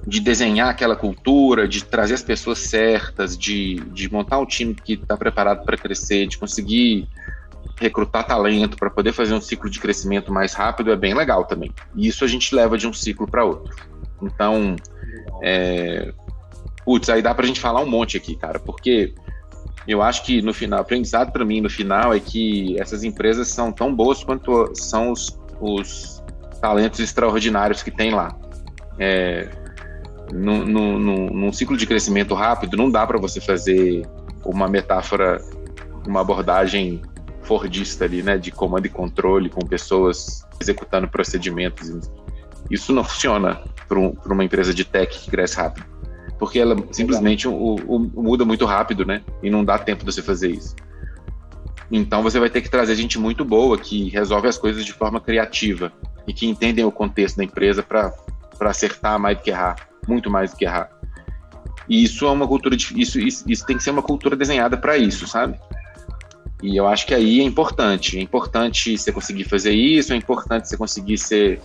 [0.05, 4.93] de desenhar aquela cultura, de trazer as pessoas certas, de, de montar um time que
[4.93, 7.07] está preparado para crescer, de conseguir
[7.77, 11.71] recrutar talento para poder fazer um ciclo de crescimento mais rápido é bem legal também.
[11.95, 13.73] E isso a gente leva de um ciclo para outro.
[14.21, 14.75] Então,
[15.41, 16.13] é...
[16.85, 19.13] putz, aí dá para a gente falar um monte aqui, cara, porque
[19.87, 23.71] eu acho que no final, aprendizado para mim no final é que essas empresas são
[23.71, 26.23] tão boas quanto são os, os
[26.61, 28.37] talentos extraordinários que tem lá.
[28.97, 29.49] É,
[30.31, 34.07] num, ciclo de crescimento rápido, não dá para você fazer
[34.45, 35.41] uma metáfora,
[36.07, 37.01] uma abordagem
[37.41, 42.09] fordista ali, né, de comando e controle com pessoas executando procedimentos.
[42.71, 45.85] Isso não funciona para um, uma empresa de tech que cresce rápido,
[46.43, 50.21] porque ela simplesmente o, o, muda muito rápido, né, e não dá tempo de você
[50.21, 50.75] fazer isso.
[51.89, 55.21] Então você vai ter que trazer gente muito boa que resolve as coisas de forma
[55.21, 55.91] criativa
[56.27, 58.13] e que entendem o contexto da empresa para
[58.61, 59.75] acertar mais do que errar
[60.05, 60.89] muito mais do que errar.
[61.87, 64.77] E isso é uma cultura de, isso, isso, isso tem que ser uma cultura desenhada
[64.77, 65.57] para isso, sabe?
[66.61, 68.17] E eu acho que aí é importante.
[68.17, 71.61] É importante você conseguir fazer isso, é importante você conseguir ser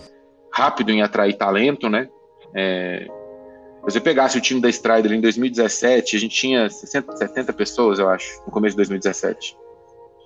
[0.53, 2.07] rápido em atrair talento, né?
[2.55, 3.07] É,
[3.81, 8.09] você pegasse o time da Strider em 2017, a gente tinha 60, 70 pessoas, eu
[8.09, 9.57] acho, no começo de 2017.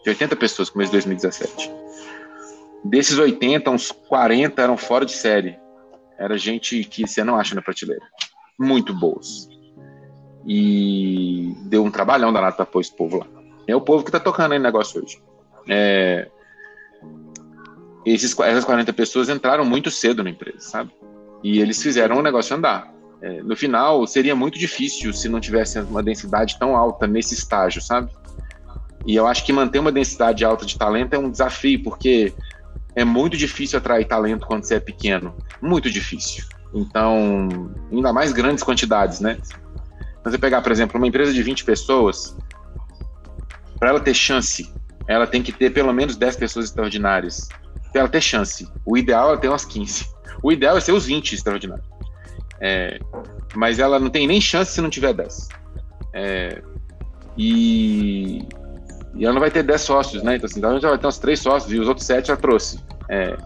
[0.04, 1.72] De 80 pessoas no começo de 2017.
[2.84, 5.58] Desses 80, uns 40 eram fora de série.
[6.18, 8.06] Era gente que você não acha na prateleira.
[8.60, 9.48] Muito boas.
[10.46, 13.28] E deu um trabalhão danado para pôr esse povo lá.
[13.66, 15.22] É o povo que está tocando aí negócio hoje.
[15.70, 16.30] É,
[18.06, 20.92] esses, essas 40 pessoas entraram muito cedo na empresa, sabe?
[21.42, 22.94] E eles fizeram o negócio andar.
[23.24, 27.82] É, no final, seria muito difícil se não tivesse uma densidade tão alta nesse estágio,
[27.82, 28.12] sabe?
[29.08, 32.34] E eu acho que manter uma densidade alta de talento é um desafio, porque
[32.94, 35.34] é muito difícil atrair talento quando você é pequeno.
[35.62, 36.44] Muito difícil.
[36.74, 37.48] Então,
[37.90, 39.38] ainda mais grandes quantidades, né?
[39.42, 39.56] Se
[40.26, 42.36] você pegar, por exemplo, uma empresa de 20 pessoas,
[43.80, 44.70] para ela ter chance,
[45.08, 47.48] ela tem que ter pelo menos 10 pessoas extraordinárias.
[47.94, 48.68] Para ela ter chance.
[48.86, 50.12] O ideal é ter umas 15.
[50.42, 51.93] O ideal é ser os 20 extraordinários.
[52.64, 52.98] É,
[53.56, 55.50] mas ela não tem nem chance se não tiver 10.
[56.14, 56.62] É,
[57.38, 58.42] e
[59.16, 60.38] e ela não vai ter 10 sócios, né?
[60.38, 62.38] Então, assim, então ela já vai ter uns 3 sócios e os outros 7 já
[62.38, 62.80] trouxe.
[63.10, 63.38] É,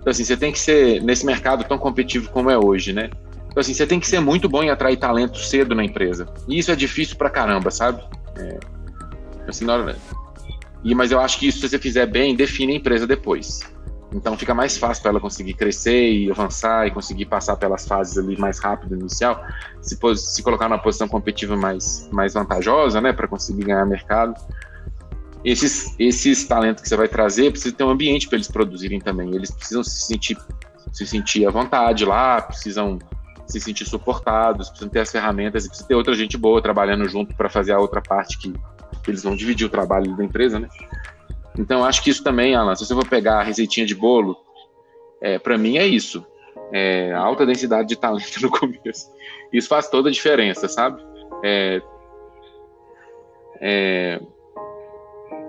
[0.00, 3.08] então, assim, você tem que ser, nesse mercado tão competitivo como é hoje, né?
[3.46, 6.26] Então, assim, você tem que ser muito bom em atrair talento cedo na empresa.
[6.46, 8.02] E isso é difícil pra caramba, sabe?
[8.36, 8.58] É,
[9.48, 9.96] assim, hora,
[10.82, 13.60] e, mas eu acho que isso, se você fizer bem, define a empresa depois.
[14.14, 18.16] Então fica mais fácil para ela conseguir crescer e avançar e conseguir passar pelas fases
[18.16, 19.44] ali mais rápido inicial,
[19.82, 24.34] se, se colocar numa posição competitiva mais, mais vantajosa, né, para conseguir ganhar mercado
[25.44, 29.34] esses, esses talentos que você vai trazer precisa ter um ambiente para eles produzirem também.
[29.34, 30.38] Eles precisam se sentir,
[30.90, 32.98] se sentir à vontade lá, precisam
[33.46, 37.50] se sentir suportados, precisam ter as ferramentas precisa ter outra gente boa trabalhando junto para
[37.50, 38.50] fazer a outra parte que,
[39.02, 40.66] que, eles vão dividir o trabalho da empresa, né?
[41.58, 44.36] Então, acho que isso também, Alan, se você for pegar a receitinha de bolo,
[45.20, 46.24] é, para mim é isso.
[46.72, 49.10] É, alta densidade de talento no começo.
[49.52, 51.00] Isso faz toda a diferença, sabe?
[51.42, 51.80] É,
[53.60, 54.20] é,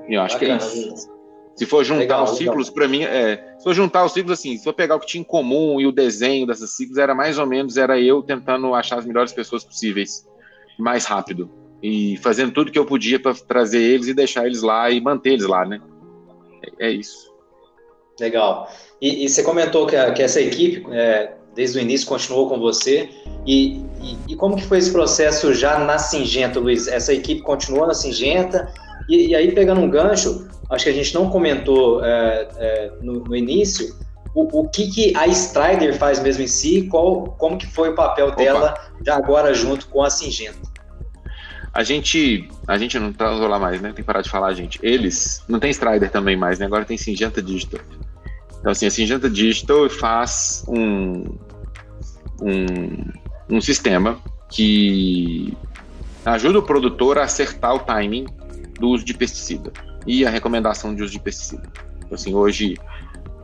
[0.07, 1.15] eu acho Bacana, que é isso.
[1.55, 4.57] Se for juntar legal, os ciclos, para mim, é, se for juntar os ciclos, assim,
[4.57, 7.39] se for pegar o que tinha em comum e o desenho dessas ciclos, era mais
[7.39, 10.27] ou menos, era eu tentando achar as melhores pessoas possíveis,
[10.77, 11.49] mais rápido.
[11.81, 15.31] E fazendo tudo que eu podia para trazer eles e deixar eles lá e manter
[15.31, 15.79] eles lá, né?
[16.79, 17.33] É, isso.
[18.19, 18.69] Legal.
[19.01, 22.59] E, e, você comentou que, a, que essa equipe, é, desde o início, continuou com
[22.59, 23.09] você.
[23.45, 26.87] E e, e, como que foi esse processo já na Singenta, Luiz?
[26.87, 28.71] Essa equipe continuou na Singenta?
[29.09, 33.23] E, e aí, pegando um gancho, acho que a gente não comentou é, é, no,
[33.23, 33.95] no, início,
[34.35, 37.95] o, o, que, que a Strider faz mesmo em si, qual, como que foi o
[37.95, 38.35] papel Opa.
[38.35, 40.74] dela já agora junto com a Singenta?
[41.75, 43.89] A gente, a gente não tá lá mais, né?
[43.89, 44.79] Tem que parar de falar, gente.
[44.81, 46.65] Eles, não tem Strider também mais, né?
[46.65, 47.81] Agora tem Singenta Digital.
[48.57, 51.37] Então, assim, a Singenta Digital faz um,
[52.41, 54.17] um, um sistema
[54.49, 55.53] que
[56.25, 58.25] ajuda o produtor a acertar o timing
[58.79, 59.73] do uso de pesticida
[60.07, 61.63] e a recomendação de uso de pesticida.
[61.97, 62.77] Então, assim, hoje,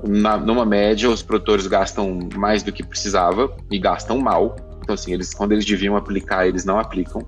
[0.07, 4.55] na, numa média, os produtores gastam mais do que precisava e gastam mal.
[4.82, 7.27] Então, assim, eles, quando eles deviam aplicar, eles não aplicam.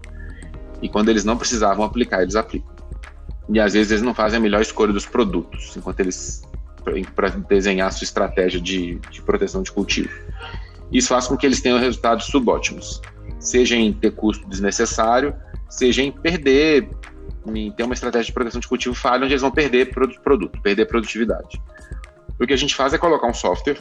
[0.83, 2.75] E quando eles não precisavam aplicar, eles aplicam.
[3.49, 6.43] E às vezes eles não fazem a melhor escolha dos produtos, enquanto eles
[7.15, 10.09] para desenhar a sua estratégia de, de proteção de cultivo.
[10.91, 13.01] Isso faz com que eles tenham resultados subótimos,
[13.39, 15.33] seja em ter custo desnecessário,
[15.69, 16.89] seja em perder,
[17.47, 20.85] em ter uma estratégia de proteção de cultivo falha, onde eles vão perder produto, perder
[20.85, 21.61] produtividade.
[22.37, 23.79] O que a gente faz é colocar um software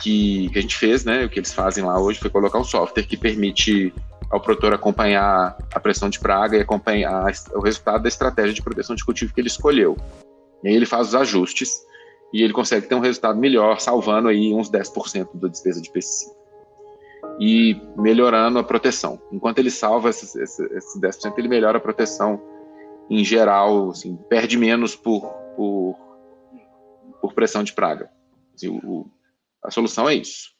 [0.00, 1.24] que, que a gente fez, né?
[1.24, 3.92] O que eles fazem lá hoje foi colocar um software que permite
[4.30, 8.96] ao produtor acompanhar a pressão de praga e acompanhar o resultado da estratégia de proteção
[8.96, 9.96] de cultivo que ele escolheu.
[10.62, 11.80] E aí ele faz os ajustes
[12.32, 16.34] e ele consegue ter um resultado melhor, salvando aí uns 10% da despesa de pesticida.
[17.38, 19.20] E melhorando a proteção.
[19.30, 22.40] Enquanto ele salva esses, esses 10%, ele melhora a proteção
[23.08, 25.22] em geral, assim, perde menos por,
[25.54, 25.96] por,
[27.20, 28.10] por pressão de praga.
[28.54, 29.06] Assim, o,
[29.62, 30.55] a solução é isso.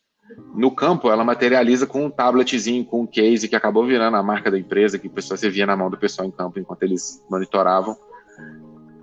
[0.55, 4.51] No campo, ela materializa com um tabletzinho, com um case que acabou virando a marca
[4.51, 7.23] da empresa, que o pessoal você via na mão do pessoal em campo enquanto eles
[7.31, 7.97] monitoravam.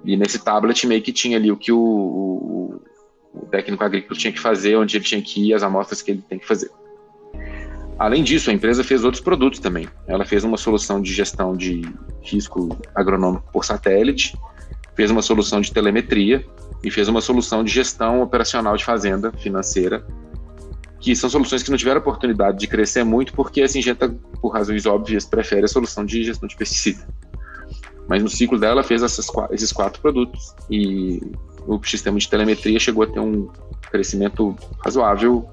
[0.04, 2.82] E nesse tablet meio que tinha ali o que o, o,
[3.34, 6.24] o técnico agrícola tinha que fazer, onde ele tinha que ir, as amostras que ele
[6.28, 6.70] tem que fazer.
[7.98, 9.88] Além disso, a empresa fez outros produtos também.
[10.08, 11.84] Ela fez uma solução de gestão de
[12.22, 14.38] risco agronômico por satélite,
[14.96, 16.46] fez uma solução de telemetria
[16.84, 20.06] e fez uma solução de gestão operacional de fazenda financeira,
[21.04, 24.08] que são soluções que não tiveram oportunidade de crescer muito porque a Singenta,
[24.42, 27.06] por razões óbvias, prefere a solução de gestão de pesticida.
[28.08, 31.22] Mas no ciclo dela fez essas, esses quatro produtos e
[31.68, 33.50] o sistema de telemetria chegou a ter um
[33.92, 35.46] crescimento razoável,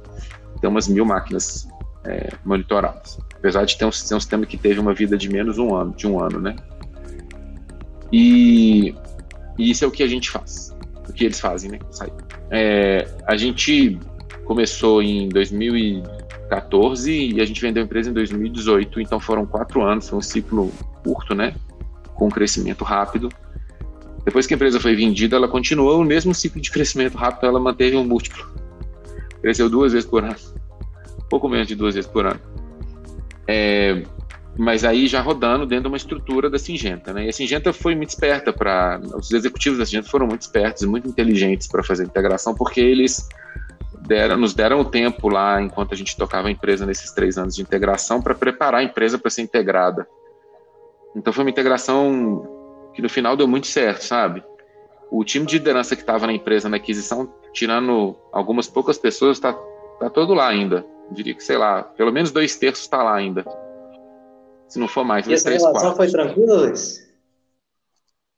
[0.61, 1.66] ter umas mil máquinas
[2.05, 3.18] é, monitoradas.
[3.34, 6.07] Apesar de ter um, um, sistema que teve uma vida de menos um ano, de
[6.07, 6.55] um ano, né?
[8.12, 8.94] E,
[9.59, 10.72] e isso é o que a gente faz,
[11.09, 11.80] o que eles fazem, né?
[12.53, 13.98] É, a gente
[14.51, 20.09] começou em 2014 e a gente vendeu a empresa em 2018, então foram quatro anos,
[20.09, 20.72] foi um ciclo
[21.05, 21.55] curto, né?
[22.16, 23.28] com um crescimento rápido.
[24.24, 27.61] Depois que a empresa foi vendida, ela continuou o mesmo ciclo de crescimento rápido, ela
[27.61, 28.44] manteve um múltiplo.
[29.40, 30.34] Cresceu duas vezes por ano,
[31.30, 32.40] pouco menos de duas vezes por ano.
[33.46, 34.03] É,
[34.59, 37.26] mas aí já rodando dentro de uma estrutura da Singenta, né?
[37.26, 41.09] E a Singenta foi muito esperta para os executivos da Singenta foram muito espertos muito
[41.09, 43.28] inteligentes para fazer a integração, porque eles
[44.11, 47.54] deram, nos deram o tempo lá enquanto a gente tocava a empresa nesses três anos
[47.54, 50.06] de integração para preparar a empresa para ser integrada
[51.14, 54.42] então foi uma integração que no final deu muito certo, sabe?
[55.11, 59.52] O time de liderança que estava na empresa na aquisição, tirando algumas poucas pessoas, está
[59.98, 60.84] tá todo lá ainda.
[61.08, 63.44] Eu diria que, sei lá, pelo menos dois terços está lá ainda.
[64.68, 66.12] Se não for mais, e essa três relação quartos.
[66.12, 67.11] foi tranquila, Luiz?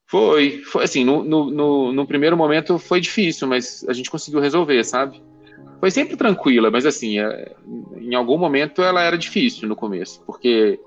[0.06, 4.40] Foi, foi assim, no, no, no, no, primeiro momento foi difícil, mas a gente conseguiu
[4.40, 5.22] resolver, sabe?
[5.82, 7.56] Foi sempre tranquila, mas assim, é,
[7.96, 10.78] em algum momento ela era difícil no começo, porque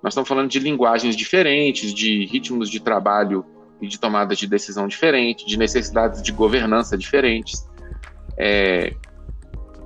[0.00, 3.44] nós estamos falando de linguagens diferentes, de ritmos de trabalho
[3.82, 7.68] e de tomada de decisão diferentes, de necessidades de governança diferentes.
[8.38, 8.94] É,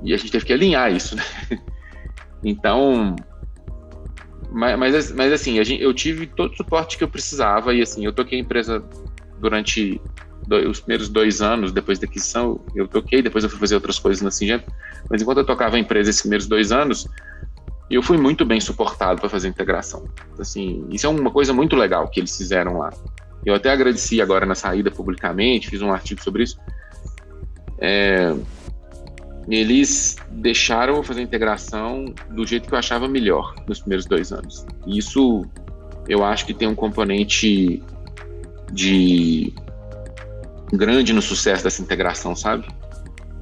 [0.03, 1.17] e a gente teve que alinhar isso.
[1.17, 1.23] Né?
[2.45, 3.17] Então,
[4.49, 8.05] mas, mas, mas assim, gente, eu tive todo o suporte que eu precisava e assim,
[8.05, 8.85] eu toquei a empresa
[9.41, 10.01] durante
[10.69, 14.23] os primeiros dois anos depois da aquisição, eu toquei, depois eu fui fazer outras coisas
[14.23, 14.73] na Singenta,
[15.11, 17.07] mas enquanto eu tocava a empresa esses primeiros dois anos,
[17.91, 20.05] eu fui muito bem suportado para fazer a integração.
[20.39, 22.93] Assim, isso é uma coisa muito legal que eles fizeram lá.
[23.45, 26.59] Eu até agradeci agora na saída publicamente, fiz um artigo sobre isso.
[27.79, 28.35] É,
[29.49, 34.33] eles deixaram eu fazer a integração do jeito que eu achava melhor nos primeiros dois
[34.33, 34.67] anos.
[34.87, 35.47] Isso
[36.09, 37.83] eu acho que tem um componente
[38.73, 39.53] de
[40.73, 42.69] grande no sucesso dessa integração, sabe?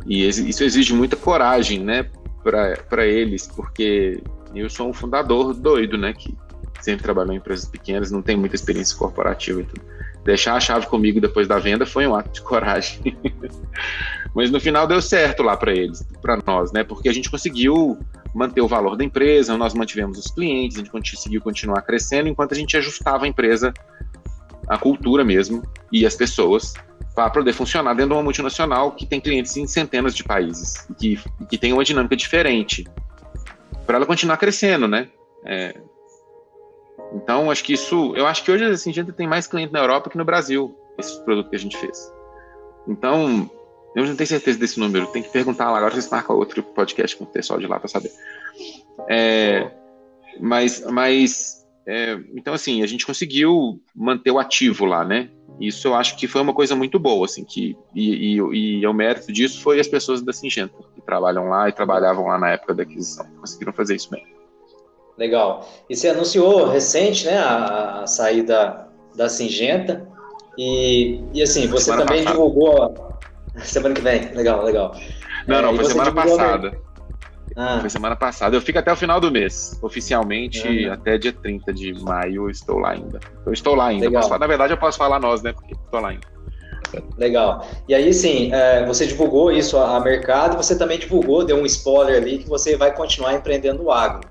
[0.07, 2.09] E isso exige muita coragem, né,
[2.43, 4.22] para eles, porque
[4.55, 6.12] eu sou um fundador doido, né?
[6.12, 6.35] Que
[6.81, 9.83] sempre trabalhou em empresas pequenas, não tem muita experiência corporativa e tudo.
[10.24, 13.16] Deixar a chave comigo depois da venda foi um ato de coragem.
[14.35, 16.85] Mas no final deu certo lá para eles, para nós, né?
[16.85, 17.99] Porque a gente conseguiu
[18.35, 22.53] manter o valor da empresa, nós mantivemos os clientes, a gente conseguiu continuar crescendo enquanto
[22.53, 23.72] a gente ajustava a empresa,
[24.69, 25.62] a cultura mesmo
[25.93, 26.75] e as pessoas
[27.14, 30.95] para poder funcionar dentro de uma multinacional que tem clientes em centenas de países e
[30.95, 32.85] que, que tem uma dinâmica diferente
[33.87, 35.09] para ela continuar crescendo, né?
[35.45, 35.75] É,
[37.12, 39.79] então, acho que isso, eu acho que hoje assim, a gente tem mais cliente na
[39.79, 42.12] Europa que no Brasil, esses produtos que a gente fez.
[42.87, 43.51] Então,
[43.95, 45.79] eu não tenho certeza desse número, tem que perguntar lá.
[45.79, 48.12] Agora vocês marcam outro podcast com o pessoal de lá para saber.
[49.09, 49.71] É,
[50.41, 55.30] mas, mas é, então assim, a gente conseguiu manter o ativo lá, né?
[55.61, 58.93] Isso eu acho que foi uma coisa muito boa, assim, que e, e, e o
[58.93, 62.74] mérito disso foi as pessoas da Singenta que trabalham lá e trabalhavam lá na época
[62.74, 64.26] da aquisição, conseguiram fazer isso bem.
[65.16, 65.66] Legal.
[65.89, 70.07] E você anunciou recente, né, a, a saída da Singenta
[70.59, 72.37] e, e assim, você semana também passada.
[72.37, 73.16] divulgou
[73.64, 74.95] Semana que vem, legal, legal.
[75.47, 76.78] Não, não, é, foi semana passada.
[77.57, 77.79] Ah.
[77.81, 78.55] Foi semana passada.
[78.55, 79.79] Eu fico até o final do mês.
[79.81, 83.19] Oficialmente, até dia 30 de maio, eu estou lá ainda.
[83.47, 84.11] Eu estou lá ainda.
[84.11, 85.53] Posso, na verdade, eu posso falar nós, né?
[85.53, 86.27] Porque estou lá ainda.
[87.17, 87.67] Legal.
[87.89, 91.67] E aí, sim, é, você divulgou isso a, mercado e você também divulgou, deu um
[91.67, 94.29] spoiler ali, que você vai continuar empreendendo no agro.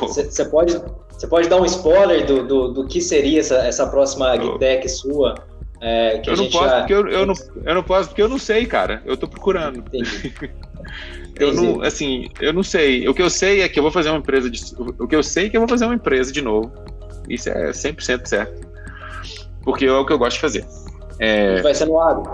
[0.00, 0.80] Você pode,
[1.28, 5.34] pode dar um spoiler do, do, do que seria essa, essa próxima AgTech sua?
[5.80, 6.78] É, eu, não posso já...
[6.78, 9.02] porque eu, eu, não, eu não posso porque eu não sei, cara.
[9.04, 9.78] Eu tô procurando.
[9.78, 10.34] Entendi.
[11.36, 13.08] eu não, assim, eu não sei.
[13.08, 14.60] O que eu sei é que eu vou fazer uma empresa de.
[14.98, 16.72] O que eu sei é que eu vou fazer uma empresa de novo.
[17.28, 18.68] Isso é 100% certo.
[19.62, 20.66] Porque é o que eu gosto de fazer.
[21.18, 21.60] É...
[21.62, 22.32] Vai ser no agro.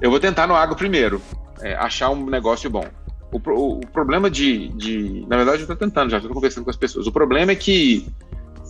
[0.00, 1.20] Eu vou tentar no agro primeiro.
[1.60, 2.84] É, achar um negócio bom.
[3.32, 6.70] O, o, o problema de, de, Na verdade, eu tô tentando, já tô conversando com
[6.70, 7.06] as pessoas.
[7.06, 8.06] O problema é que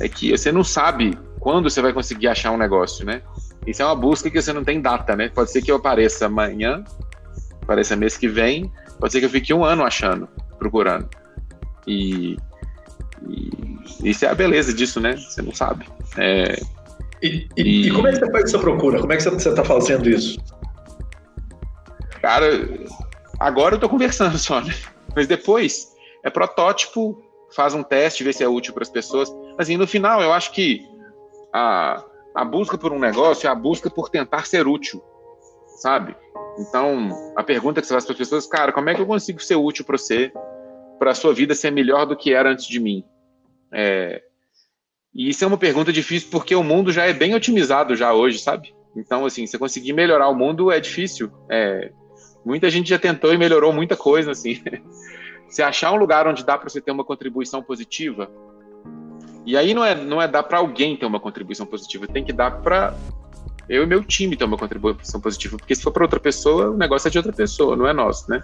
[0.01, 3.23] é que você não sabe quando você vai conseguir achar um negócio, né?
[3.67, 5.29] Isso é uma busca que você não tem data, né?
[5.29, 6.85] Pode ser que eu apareça amanhã,
[7.63, 10.29] apareça mês que vem, pode ser que eu fique um ano achando,
[10.59, 11.09] procurando.
[11.87, 12.37] E,
[13.29, 13.51] e
[14.03, 15.17] isso é a beleza disso, né?
[15.17, 15.87] Você não sabe.
[16.17, 16.59] É,
[17.23, 19.01] e, e, e, como é que você faz essa procura?
[19.01, 20.39] Como é que você está fazendo isso?
[22.21, 22.47] Cara,
[23.39, 24.75] agora eu estou conversando só, né?
[25.15, 25.93] Mas depois
[26.23, 27.23] é protótipo,
[27.55, 29.33] faz um teste, vê se é útil para as pessoas.
[29.59, 30.87] Assim, no final, eu acho que
[31.53, 35.03] a, a busca por um negócio é a busca por tentar ser útil,
[35.77, 36.17] sabe?
[36.59, 39.41] Então, a pergunta que você faz para as pessoas, cara, como é que eu consigo
[39.41, 40.33] ser útil para você,
[40.99, 43.05] para a sua vida ser melhor do que era antes de mim?
[43.73, 44.23] É,
[45.15, 48.39] e isso é uma pergunta difícil porque o mundo já é bem otimizado já hoje,
[48.39, 48.75] sabe?
[48.97, 51.31] Então, assim, você conseguir melhorar o mundo é difícil.
[51.51, 51.93] É,
[52.45, 54.63] muita gente já tentou e melhorou muita coisa, assim.
[55.49, 58.31] se achar um lugar onde dá para você ter uma contribuição positiva,
[59.45, 62.33] e aí não é, não é dar para alguém ter uma contribuição positiva, tem que
[62.33, 62.95] dar para
[63.69, 66.77] eu e meu time ter uma contribuição positiva, porque se for para outra pessoa, o
[66.77, 68.43] negócio é de outra pessoa, não é nosso, né?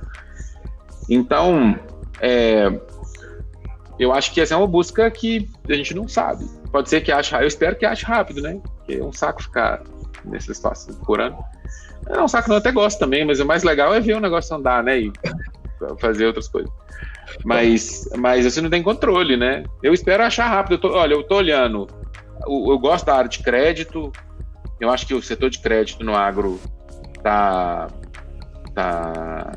[1.09, 1.79] Então,
[2.21, 2.73] é,
[3.99, 6.45] eu acho que essa é uma busca que a gente não sabe.
[6.71, 8.61] Pode ser que ache, eu espero que ache rápido, né?
[8.79, 9.83] Porque é um saco ficar
[10.25, 11.37] nessa situação procurando.
[12.09, 14.21] É um saco, não, eu até gosto também, mas o mais legal é ver o
[14.21, 14.99] negócio andar, né?
[14.99, 15.13] E
[16.01, 16.71] fazer outras coisas.
[17.45, 19.65] Mas, mas você não tem controle, né?
[19.83, 20.75] Eu espero achar rápido.
[20.75, 21.87] Eu tô, olha, eu tô olhando.
[22.47, 24.13] Eu, eu, gosto da área de crédito.
[24.83, 26.61] Eu acho que o setor de crédito no agro
[27.23, 27.87] tá,
[28.75, 29.53] tá,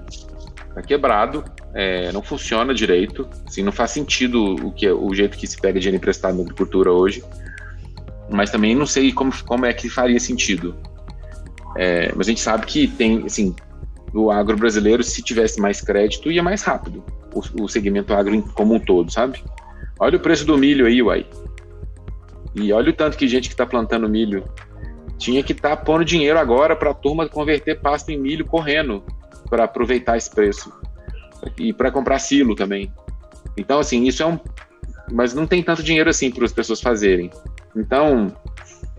[0.76, 1.44] tá quebrado.
[1.74, 3.28] É, não funciona direito.
[3.48, 6.92] Assim, não faz sentido o, que, o jeito que se pega dinheiro emprestado na agricultura
[6.92, 7.24] hoje.
[8.32, 10.76] Mas também não sei como, como é que faria sentido.
[11.76, 13.56] É, mas a gente sabe que tem, assim,
[14.14, 17.04] o agro brasileiro, se tivesse mais crédito, ia mais rápido
[17.34, 19.44] o, o segmento agro como um todo, sabe?
[20.00, 21.26] Olha o preço do milho aí, uai.
[22.54, 24.48] E olha o tanto que gente que está plantando milho
[25.18, 29.04] tinha que estar tá pondo dinheiro agora para a turma converter pasto em milho correndo
[29.50, 30.72] para aproveitar esse preço
[31.58, 32.92] e para comprar silo também.
[33.58, 34.40] Então, assim, isso é um.
[35.12, 37.30] Mas não tem tanto dinheiro assim para as pessoas fazerem.
[37.76, 38.36] Então,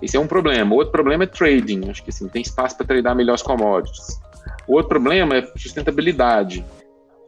[0.01, 0.75] esse é um problema.
[0.75, 1.91] Outro problema é trading.
[1.91, 4.21] Acho que assim, tem espaço para tradar melhores commodities.
[4.67, 6.65] O outro problema é sustentabilidade.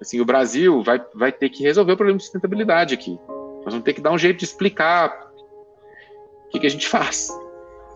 [0.00, 3.18] Assim, o Brasil vai, vai ter que resolver o problema de sustentabilidade aqui.
[3.64, 5.28] Nós vamos ter que dar um jeito de explicar
[6.46, 7.28] o que, que a gente faz.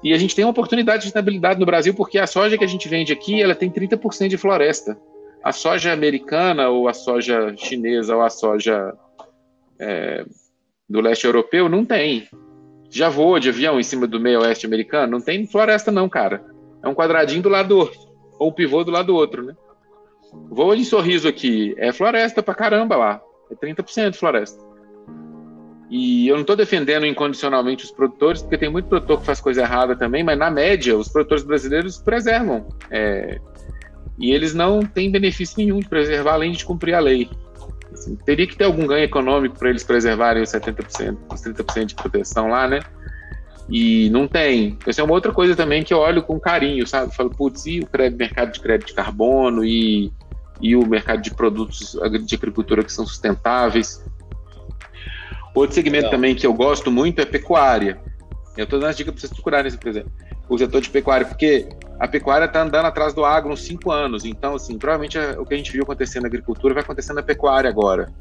[0.02, 2.68] E a gente tem uma oportunidade de sustentabilidade no Brasil porque a soja que a
[2.68, 4.98] gente vende aqui, ela tem 30% de floresta.
[5.42, 8.94] A soja americana ou a soja chinesa ou a soja
[9.78, 10.24] é,
[10.88, 12.28] do leste europeu não tem.
[12.90, 15.12] Já voa de avião em cima do meio oeste americano?
[15.12, 16.44] Não tem floresta não, cara.
[16.82, 17.90] É um quadradinho do lado.
[18.38, 19.54] Ou um pivô do lado do outro, né?
[20.48, 23.22] Vou em Sorriso aqui, é floresta pra caramba lá.
[23.50, 24.71] É 30% floresta.
[25.94, 29.60] E eu não estou defendendo incondicionalmente os produtores, porque tem muito produtor que faz coisa
[29.60, 32.66] errada também, mas na média, os produtores brasileiros preservam.
[32.90, 33.38] É,
[34.18, 37.28] e eles não têm benefício nenhum de preservar, além de cumprir a lei.
[37.92, 41.94] Assim, teria que ter algum ganho econômico para eles preservarem os 70%, os 30% de
[41.94, 42.80] proteção lá, né?
[43.68, 44.78] E não tem.
[44.86, 47.08] Essa é uma outra coisa também que eu olho com carinho, sabe?
[47.08, 50.10] Eu falo, putz, e o crédito, mercado de crédito de carbono e,
[50.58, 54.02] e o mercado de produtos de agricultura que são sustentáveis.
[55.54, 56.10] Outro segmento Legal.
[56.12, 58.00] também que eu gosto muito é pecuária.
[58.56, 60.06] Eu estou dando as dicas para vocês procurarem esse presente.
[60.48, 64.24] O setor de pecuária, porque a pecuária está andando atrás do agro uns cinco anos.
[64.24, 67.22] Então, assim, provavelmente é o que a gente viu acontecendo na agricultura vai acontecer na
[67.22, 68.12] pecuária agora.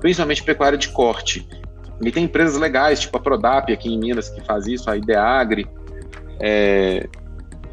[0.00, 1.46] Principalmente pecuária de corte.
[2.00, 5.66] E tem empresas legais, tipo a Prodap aqui em Minas, que faz isso, a Ideagri.
[6.40, 7.08] É,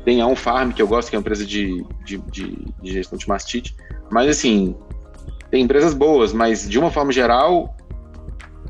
[0.05, 3.18] tem a Unfarm, que eu gosto, que é uma empresa de, de, de, de gestão
[3.18, 3.76] de mastite.
[4.09, 4.76] Mas, assim,
[5.49, 7.76] tem empresas boas, mas de uma forma geral,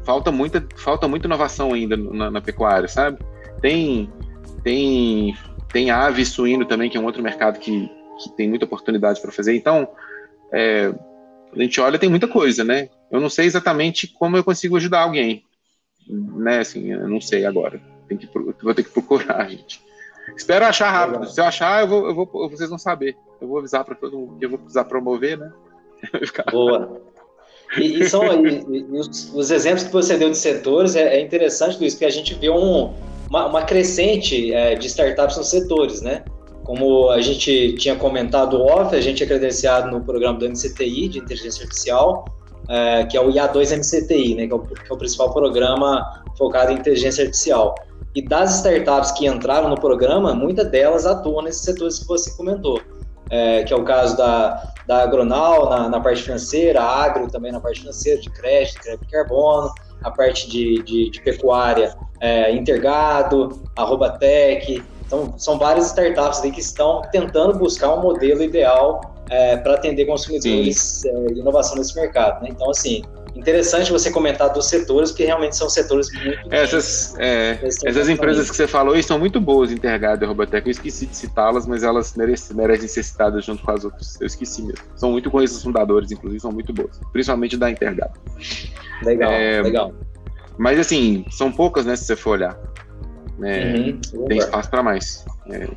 [0.03, 3.19] falta muita, falta muita inovação ainda na, na pecuária, sabe?
[3.61, 4.11] Tem,
[4.63, 5.35] tem,
[5.71, 7.89] tem ave suíno também, que é um outro mercado que,
[8.21, 9.55] que tem muita oportunidade para fazer.
[9.55, 9.87] Então,
[10.51, 10.93] é,
[11.53, 12.89] a gente olha, tem muita coisa, né?
[13.11, 15.43] Eu não sei exatamente como eu consigo ajudar alguém,
[16.07, 16.59] né?
[16.59, 17.81] Assim, eu não sei agora.
[18.07, 18.27] Tem que,
[18.61, 19.81] vou ter que procurar, gente.
[20.35, 21.29] Espero achar rápido.
[21.29, 23.17] Se eu achar, eu vou, eu vou, vocês vão saber.
[23.39, 25.51] Eu vou avisar para todo mundo que eu vou precisar promover, né?
[26.51, 27.01] Boa.
[27.77, 31.21] E, e são e, e os, os, exemplos que você deu de setores é, é
[31.21, 32.91] interessante, Luiz, porque a gente vê um,
[33.29, 36.23] uma, uma, crescente é, de startups nos setores, né?
[36.63, 41.19] Como a gente tinha comentado off, a gente é credenciado no programa do MCTI, de
[41.19, 42.25] inteligência artificial,
[42.69, 44.47] é, que é o IA2 MCTI, né?
[44.47, 47.75] Que é, o, que é o principal programa focado em inteligência artificial.
[48.13, 52.81] E das startups que entraram no programa, muitas delas atuam nesses setores que você comentou
[53.31, 54.61] é, que é o caso da,
[54.91, 59.05] da Agronal na, na, parte financeira, a Agro também na parte financeira, de crédito, crédito
[59.05, 59.73] de carbono,
[60.03, 64.83] a parte de, de, de pecuária, é, Intergado, a Robatec.
[65.07, 71.05] Então, são várias startups que estão tentando buscar um modelo ideal é, para atender consumidores
[71.05, 72.43] é, e inovação nesse mercado.
[72.43, 72.49] Né?
[72.51, 73.01] Então, assim,
[73.35, 76.53] interessante você comentar dos setores, porque realmente são setores muito.
[76.53, 80.67] Essas, é, essas empresas que você falou e são muito boas, Intergado e Roboteca.
[80.67, 84.19] Eu esqueci de citá-las, mas elas merecem, merecem ser citadas junto com as outras.
[84.19, 84.83] Eu esqueci mesmo.
[84.95, 86.99] São muito conhecidos os fundadores, inclusive, são muito boas.
[87.11, 88.19] Principalmente da Intergado.
[89.03, 89.93] Legal, é, legal.
[90.57, 92.57] Mas assim, são poucas, né, se você for olhar.
[93.43, 95.25] É, uhum, tem espaço para mais.
[95.49, 95.67] É,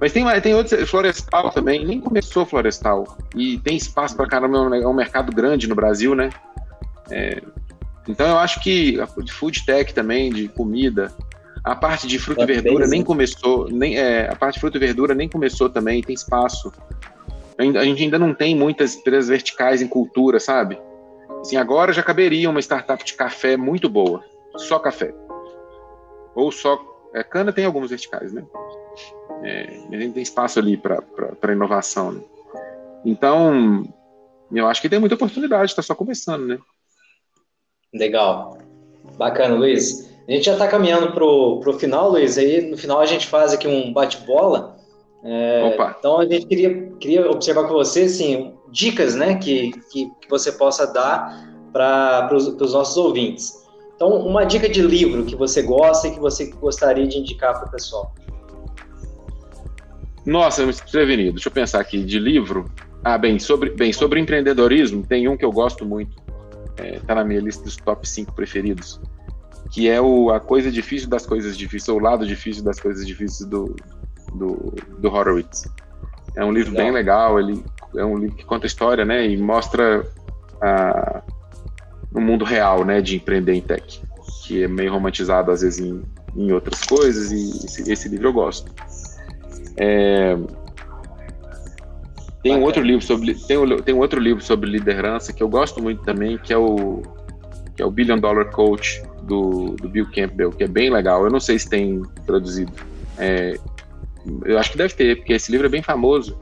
[0.00, 3.16] mas tem, tem outros, Florestal também, nem começou Florestal.
[3.34, 6.30] E tem espaço para caramba, é um mercado grande no Brasil, né?
[7.10, 7.42] É,
[8.08, 11.12] então eu acho que de food tech também, de comida,
[11.66, 14.80] a parte de fruta e verdura nem começou, nem, é, a parte de fruta e
[14.80, 16.72] verdura nem começou também, tem espaço.
[17.58, 20.78] A gente ainda não tem muitas empresas verticais em cultura, sabe?
[21.40, 24.22] Assim, agora já caberia uma startup de café muito boa,
[24.56, 25.12] só café.
[26.34, 26.78] Ou só.
[27.14, 28.44] É, cana tem alguns verticais, né?
[29.42, 32.12] É, a gente tem espaço ali para inovação.
[32.12, 32.20] Né?
[33.04, 33.84] Então,
[34.52, 36.58] eu acho que tem muita oportunidade, está só começando, né?
[37.98, 38.58] Legal.
[39.16, 40.06] Bacana, Luiz.
[40.28, 42.36] A gente já está caminhando para o final, Luiz.
[42.36, 44.76] Aí no final a gente faz aqui um bate-bola.
[45.24, 50.28] É, então a gente queria, queria observar com você assim, dicas né, que, que, que
[50.28, 53.64] você possa dar para os nossos ouvintes.
[53.94, 57.68] Então, uma dica de livro que você gosta e que você gostaria de indicar para
[57.68, 58.14] o pessoal.
[60.24, 61.32] Nossa, eu me prevenido.
[61.34, 62.02] Deixa eu pensar aqui.
[62.02, 62.70] De livro.
[63.02, 66.25] Ah, bem, sobre, bem, sobre empreendedorismo, tem um que eu gosto muito
[66.76, 69.00] é, tá na minha lista dos top 5 preferidos,
[69.70, 73.06] que é o A Coisa Difícil das Coisas Difíceis, ou O Lado Difícil das Coisas
[73.06, 73.74] Difíceis do,
[74.34, 75.68] do, do Horowitz.
[76.34, 76.84] É um livro legal.
[76.84, 77.64] bem legal, ele
[77.96, 80.06] é um livro que conta história, né, e mostra
[80.60, 81.22] a,
[82.14, 84.02] o mundo real, né, de empreender em tech,
[84.44, 86.02] que é meio romantizado às vezes em,
[86.36, 88.70] em outras coisas, e esse, esse livro eu gosto.
[89.78, 90.36] É,
[92.46, 95.48] tem um outro livro sobre tem um, tem um outro livro sobre liderança que eu
[95.48, 97.02] gosto muito também, que é o
[97.74, 101.24] que é o Billion Dollar Coach do, do Bill Campbell, que é bem legal.
[101.24, 102.72] Eu não sei se tem traduzido.
[103.18, 103.58] É,
[104.44, 106.38] eu acho que deve ter, porque esse livro é bem famoso.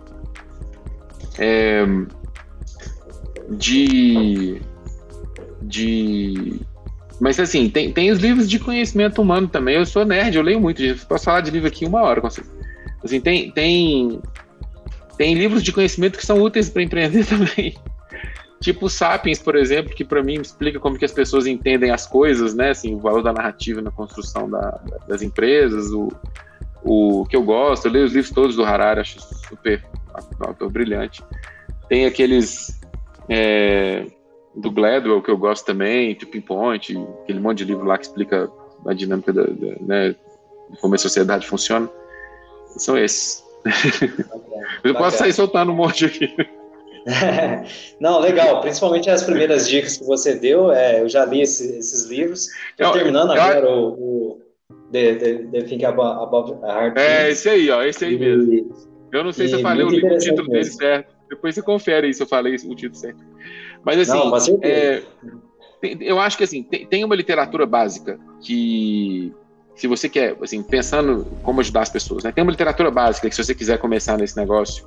[1.39, 1.85] É,
[3.51, 4.61] de
[5.63, 6.61] de
[7.21, 9.77] mas assim, tem, tem os livros de conhecimento humano também.
[9.77, 10.83] Eu sou nerd, eu leio muito.
[11.07, 12.23] Posso falar de livro aqui uma hora.
[13.03, 14.21] Assim, tem, tem
[15.17, 17.77] tem livros de conhecimento que são úteis para empreender também.
[18.61, 22.55] tipo Sapiens, por exemplo, que para mim explica como que as pessoas entendem as coisas,
[22.55, 22.71] né?
[22.71, 26.09] Assim, o valor da narrativa na construção da, das empresas, o,
[26.83, 27.87] o que eu gosto.
[27.87, 29.85] Eu leio os livros todos do Harari, acho super
[30.41, 31.23] um autor brilhante.
[31.89, 32.81] Tem aqueles
[33.29, 34.07] é,
[34.55, 38.51] do Gladwell que eu gosto também, Tipping Point, aquele monte de livro lá que explica
[38.87, 40.15] a dinâmica da, da né,
[40.81, 41.89] como a sociedade funciona.
[42.77, 43.44] São esses.
[44.83, 46.35] Eu posso sair soltando um monte aqui.
[48.01, 48.61] Não, legal.
[48.61, 50.73] Principalmente as primeiras dicas que você deu.
[50.73, 52.49] É, eu já li esse, esses livros.
[52.71, 53.73] Estou terminando eu, agora eu...
[53.73, 53.93] o,
[54.33, 54.41] o
[54.93, 56.97] The, The, The Think About Heart.
[56.97, 57.83] É, esse aí, ó.
[57.83, 58.75] Esse aí mesmo.
[59.13, 61.15] Eu não sei se eu falei o, o título dele certo.
[61.29, 63.25] Depois você confere aí se eu falei o título certo.
[63.85, 65.03] Mas assim, não, é,
[66.01, 69.33] eu acho que assim, tem, tem uma literatura básica que
[69.77, 72.33] se você quer, assim, pensando como ajudar as pessoas, né?
[72.33, 74.87] Tem uma literatura básica que se você quiser começar nesse negócio,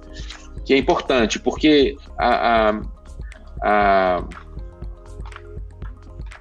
[0.65, 2.81] que é importante, porque a, a,
[3.61, 4.23] a,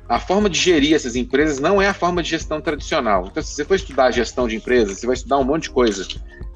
[0.09, 3.27] a, forma de gerir essas empresas não é a forma de gestão tradicional.
[3.27, 6.07] Então, se você for estudar gestão de empresas, você vai estudar um monte de coisa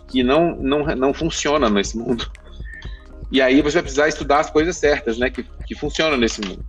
[0.09, 2.31] que não, não, não funciona nesse mundo.
[3.33, 6.65] E aí você vai precisar estudar as coisas certas, né, que, que funcionam nesse mundo.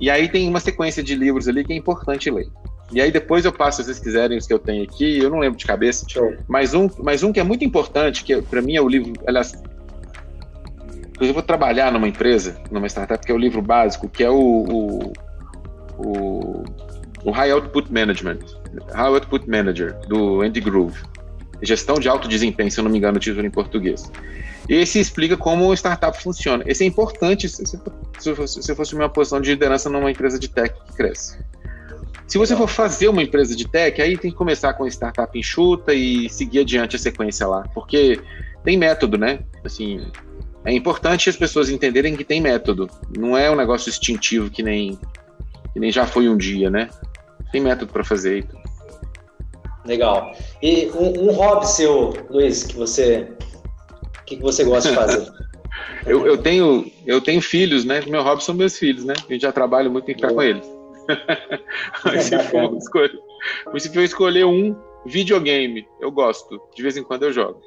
[0.00, 2.48] E aí tem uma sequência de livros ali que é importante ler.
[2.92, 5.38] E aí depois eu passo, se vocês quiserem, os que eu tenho aqui, eu não
[5.38, 6.04] lembro de cabeça.
[6.08, 6.34] Show.
[6.48, 9.52] Mas um, mas um que é muito importante, que para mim é o livro, aliás,
[11.20, 14.34] eu vou trabalhar numa empresa, numa startup, que é o livro básico, que é o,
[14.36, 15.12] o,
[15.98, 16.64] o,
[17.24, 18.38] o High Output Management,
[18.92, 20.98] High Output Manager, do Andy Groove.
[21.62, 24.10] Gestão de alto desempenho, se eu não me engano, o título em português.
[24.66, 26.64] Esse explica como o startup funciona.
[26.66, 27.78] Esse é importante se, se,
[28.18, 31.38] se, fosse, se fosse uma posição de liderança numa empresa de tech que cresce.
[32.30, 35.92] Se você for fazer uma empresa de tech, aí tem que começar com startup enxuta
[35.92, 38.20] e seguir adiante a sequência lá, porque
[38.62, 39.40] tem método, né?
[39.64, 40.06] Assim,
[40.64, 42.88] é importante as pessoas entenderem que tem método.
[43.18, 44.96] Não é um negócio instintivo que nem
[45.72, 46.88] que nem já foi um dia, né?
[47.50, 48.46] Tem método para fazer.
[49.84, 50.32] Legal.
[50.62, 53.26] E um, um, hobby seu, Luiz, que você
[54.24, 55.32] que, que você gosta de fazer?
[56.06, 58.00] eu, eu tenho eu tenho filhos, né?
[58.06, 59.14] Meu hobby são meus filhos, né?
[59.28, 60.79] Eu já trabalho muito em ficar com eles.
[62.04, 63.18] Mas se for, escolher,
[63.78, 64.76] se for escolher um
[65.06, 66.60] videogame, eu gosto.
[66.74, 67.62] De vez em quando eu jogo.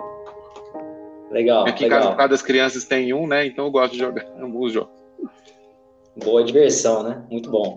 [1.31, 1.67] Legal.
[1.67, 1.99] Aqui legal.
[1.99, 3.45] em casa, cada crianças tem um, né?
[3.45, 4.93] Então eu gosto de jogar alguns jogos.
[6.15, 7.23] Boa diversão, né?
[7.29, 7.75] Muito bom.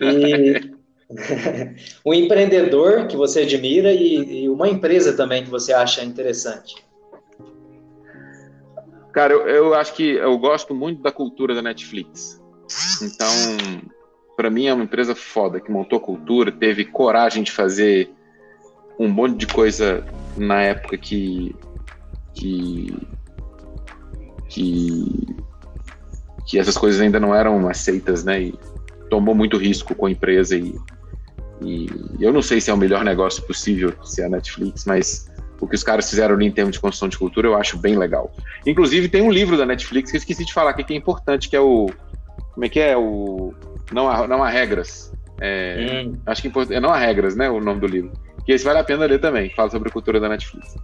[0.00, 0.74] E
[2.04, 6.84] um empreendedor que você admira e, e, uma empresa também que você acha interessante.
[9.12, 12.42] Cara, eu, eu acho que eu gosto muito da cultura da Netflix.
[13.00, 13.28] Então,
[14.36, 18.10] para mim é uma empresa foda que montou cultura, teve coragem de fazer
[18.98, 20.04] um monte de coisa
[20.36, 21.54] na época que
[22.34, 22.94] que
[24.48, 25.26] que,
[26.46, 28.42] que essas coisas ainda não eram aceitas, né?
[28.42, 28.54] E
[29.10, 30.74] tomou muito risco com a empresa e,
[31.62, 31.88] e
[32.20, 35.30] eu não sei se é o melhor negócio possível ser a Netflix, mas
[35.60, 37.96] o que os caras fizeram ali em termos de construção de cultura eu acho bem
[37.96, 38.32] legal.
[38.66, 41.56] Inclusive tem um livro da Netflix que eu esqueci de falar que é importante, que
[41.56, 41.90] é o
[42.54, 43.52] como é que é o
[43.92, 45.12] não há, não há regras.
[45.40, 46.14] É, hum.
[46.26, 47.48] Acho que é não há regras, né?
[47.48, 48.12] O nome do livro.
[48.44, 49.50] Que esse vale a pena ler também.
[49.50, 50.76] Fala sobre a cultura da Netflix.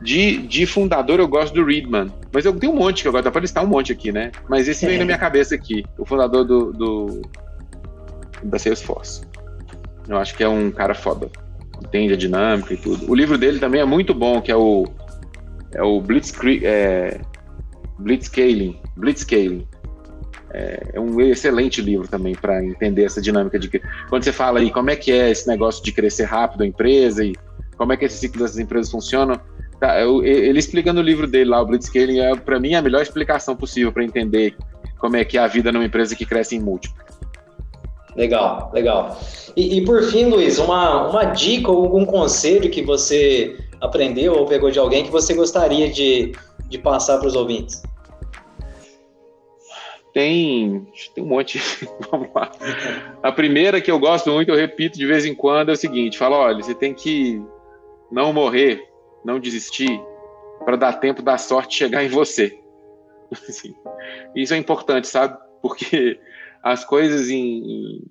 [0.00, 2.12] De, de fundador, eu gosto do Reedman.
[2.32, 3.24] Mas eu tenho um monte que eu gosto.
[3.24, 4.30] Dá pra listar um monte aqui, né?
[4.48, 4.88] Mas esse é.
[4.88, 5.84] vem na minha cabeça aqui.
[5.98, 7.22] O fundador do, do
[8.42, 9.22] da Salesforce.
[10.08, 11.30] Eu acho que é um cara foda.
[11.82, 13.10] Entende a dinâmica e tudo.
[13.10, 14.86] O livro dele também é muito bom, que é o
[15.74, 17.20] é o Blitzkrieg, é,
[17.98, 19.66] Blitzscaling, Blitzscaling.
[20.54, 23.70] É, é um excelente livro também para entender essa dinâmica de
[24.10, 27.24] quando você fala aí como é que é esse negócio de crescer rápido a empresa
[27.24, 27.34] e
[27.76, 29.40] como é que esse ciclo dessas empresas funcionam,
[29.80, 33.02] tá, eu, ele explica no livro dele lá, o Blitzscaling, é para mim a melhor
[33.02, 34.54] explicação possível para entender
[34.98, 37.02] como é que é a vida numa empresa que cresce em múltiplo.
[38.14, 39.18] Legal, legal.
[39.56, 44.46] E, e, por fim, Luiz, uma, uma dica ou algum conselho que você aprendeu ou
[44.46, 46.32] pegou de alguém que você gostaria de,
[46.68, 47.82] de passar para os ouvintes?
[50.12, 51.58] Tem, tem um monte.
[52.10, 52.52] Vamos lá.
[53.22, 56.18] A primeira que eu gosto muito, eu repito de vez em quando, é o seguinte:
[56.18, 57.42] fala, olha, você tem que
[58.10, 58.86] não morrer,
[59.24, 60.00] não desistir,
[60.64, 62.58] para dar tempo da sorte chegar em você.
[63.32, 63.74] Assim,
[64.36, 65.38] isso é importante, sabe?
[65.62, 66.20] Porque
[66.62, 68.04] as coisas em, em,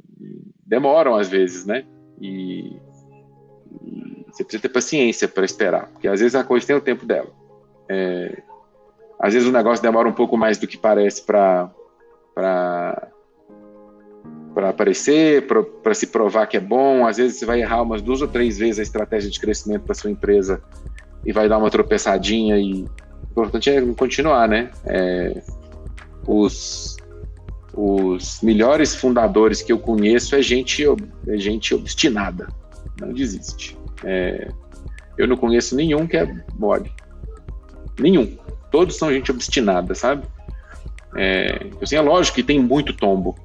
[0.66, 1.86] demoram às vezes, né?
[2.20, 2.76] E,
[3.84, 7.06] e, você precisa ter paciência para esperar, porque às vezes a coisa tem o tempo
[7.06, 7.30] dela.
[7.88, 8.42] É,
[9.20, 11.70] às vezes o negócio demora um pouco mais do que parece para
[12.34, 13.10] para
[14.54, 15.48] para aparecer,
[15.82, 17.08] para se provar que é bom.
[17.08, 19.96] Às vezes você vai errar umas duas ou três vezes a estratégia de crescimento para
[19.96, 20.62] sua empresa
[21.26, 24.70] e vai dar uma tropeçadinha e o importante é continuar, né?
[24.86, 25.42] É,
[26.28, 26.98] os,
[27.74, 30.84] os melhores fundadores que eu conheço é gente,
[31.28, 32.48] é gente obstinada,
[33.00, 33.78] não desiste.
[34.04, 34.50] É,
[35.18, 36.92] eu não conheço nenhum que é mole.
[38.00, 38.38] Nenhum.
[38.70, 40.26] Todos são gente obstinada, sabe?
[41.16, 43.36] É, assim, é lógico que tem muito tombo.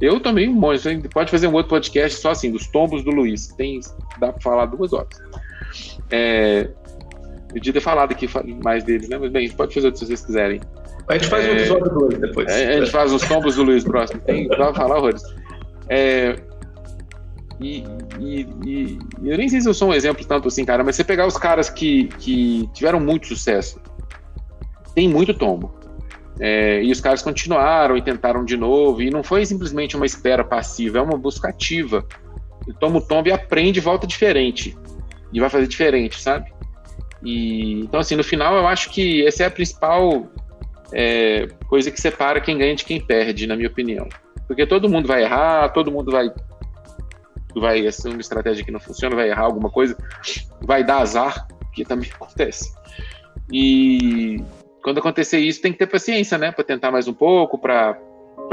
[0.00, 1.08] Eu também, um monte.
[1.08, 3.48] Pode fazer um outro podcast só assim, dos tombos do Luiz.
[3.48, 3.80] Tem,
[4.18, 5.16] dá para falar duas horas.
[6.10, 6.68] É,
[7.54, 8.28] Eu devia ter falado aqui
[8.62, 9.16] mais deles, né?
[9.18, 10.60] Mas bem, pode fazer outro se vocês quiserem.
[11.08, 12.50] A gente faz é, um episódio 2 depois.
[12.50, 14.20] É, a gente faz os tombos do Luiz próximo.
[14.20, 15.22] Tem, vai falar horrores.
[15.88, 16.36] É,
[17.60, 17.84] e,
[18.18, 21.04] e, e, eu nem sei se eu sou um exemplo tanto assim, cara, mas você
[21.04, 23.80] pegar os caras que, que tiveram muito sucesso,
[24.94, 25.74] tem muito tombo.
[26.40, 30.42] É, e os caras continuaram e tentaram de novo, e não foi simplesmente uma espera
[30.42, 32.04] passiva, é uma busca ativa.
[32.66, 34.76] E toma o tombo e aprende e volta diferente.
[35.32, 36.52] E vai fazer diferente, sabe?
[37.22, 40.26] E, então, assim, no final eu acho que essa é a principal
[40.92, 44.08] é, coisa que separa quem ganha de quem perde, na minha opinião.
[44.46, 46.30] Porque todo mundo vai errar, todo mundo vai
[47.56, 49.96] vai ser uma estratégia que não funciona, vai errar alguma coisa,
[50.60, 52.74] vai dar azar, que também acontece.
[53.52, 54.42] E
[54.84, 57.98] quando acontecer isso, tem que ter paciência, né, para tentar mais um pouco, para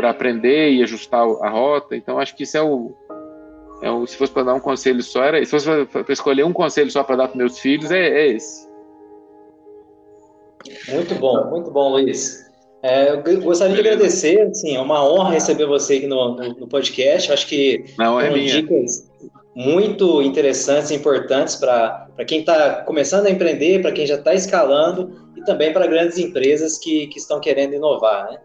[0.03, 1.93] aprender e ajustar a rota.
[1.93, 2.95] Então acho que isso é o,
[3.83, 6.53] é o se fosse para dar um conselho só era, se fosse para escolher um
[6.53, 8.65] conselho só para dar para meus filhos é, é esse.
[10.87, 12.49] Muito bom, muito bom, Luiz.
[12.81, 17.31] É, eu gostaria de agradecer, assim, é uma honra receber você aqui no, no, podcast.
[17.31, 19.05] Acho que Não, é dicas
[19.55, 25.29] muito interessantes e importantes para quem está começando a empreender, para quem já está escalando
[25.35, 28.29] e também para grandes empresas que, que estão querendo inovar.
[28.31, 28.39] Né?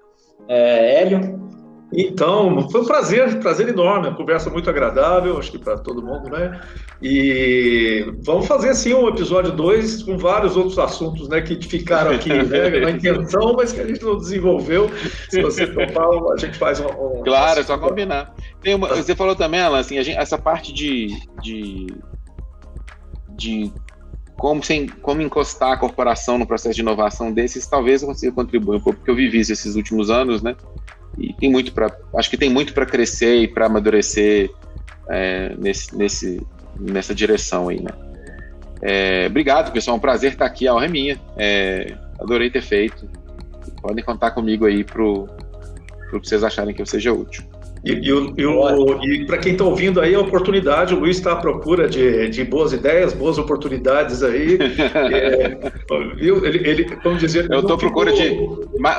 [0.49, 1.47] É, Hélio?
[1.93, 6.29] Então, foi um prazer, prazer enorme, uma conversa muito agradável, acho que para todo mundo,
[6.29, 6.61] né?
[7.01, 12.29] E vamos fazer assim um episódio 2 com vários outros assuntos, né, que ficaram aqui
[12.29, 14.91] né, na intenção, mas que a gente não desenvolveu.
[15.31, 16.87] Se você topar, a gente faz um.
[16.87, 18.35] um claro, é só combinar.
[18.67, 21.87] Uma, você falou também, Alan, assim, gente, essa parte de, de,
[23.37, 23.73] de
[24.37, 28.79] como, sem, como encostar a corporação no processo de inovação desses, talvez eu consiga contribuir
[28.79, 30.57] um pouco, porque eu vivi isso esses últimos anos, né?
[31.19, 34.51] E tem muito para, acho que tem muito para crescer e para amadurecer
[35.09, 36.47] é, nesse, nesse,
[36.79, 37.91] nessa direção aí, né?
[38.83, 39.97] É, obrigado, pessoal.
[39.97, 40.69] É um prazer estar aqui.
[40.69, 41.21] A honra é minha.
[41.37, 43.09] É, adorei ter feito.
[43.81, 45.27] Podem contar comigo aí pro,
[46.11, 47.45] pro que vocês acharem que eu seja útil.
[47.87, 51.89] E, e, e para quem está ouvindo aí, a oportunidade, o Luiz está à procura
[51.89, 54.59] de, de boas ideias, boas oportunidades aí.
[55.15, 55.57] é,
[56.17, 56.45] viu?
[56.45, 57.49] Ele, ele, vamos dizer.
[57.49, 58.37] Eu estou à procura de.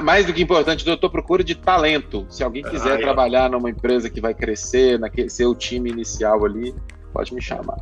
[0.02, 2.26] Mais do que importante, eu estou à procura de talento.
[2.30, 3.02] Se alguém quiser ah, é.
[3.02, 6.74] trabalhar numa empresa que vai crescer, naquele, ser o time inicial ali,
[7.12, 7.78] pode me chamar.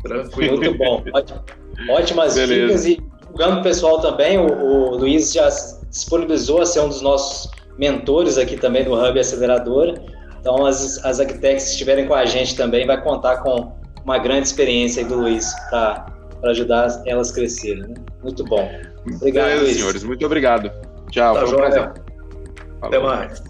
[0.00, 0.58] Tranquilo.
[0.58, 1.02] Muito bom.
[1.90, 5.48] Ótimas dicas e divulgando o pessoal também, o, o Luiz já
[5.90, 9.94] disponibilizou a ser um dos nossos mentores aqui também do Hub Aceleradora.
[10.46, 13.72] Então, as, as Agtechs que estiverem com a gente também vai contar com
[14.04, 16.06] uma grande experiência do Luiz para
[16.44, 17.82] ajudar elas a crescerem.
[17.82, 17.94] Né?
[18.22, 18.70] Muito bom.
[19.16, 19.76] Obrigado, Beleza, Luiz.
[19.76, 20.04] senhores.
[20.04, 20.70] Muito obrigado.
[21.10, 21.34] Tchau.
[21.34, 21.92] Tá foi um prazer.
[22.80, 23.42] Até mais.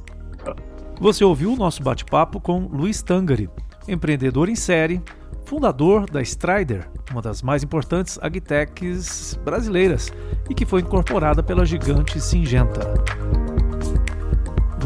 [0.99, 3.51] Você ouviu o nosso bate-papo com Luiz Tangari,
[3.87, 5.03] empreendedor em série,
[5.45, 10.11] fundador da Strider, uma das mais importantes agtechs brasileiras,
[10.49, 12.95] e que foi incorporada pela gigante Singenta.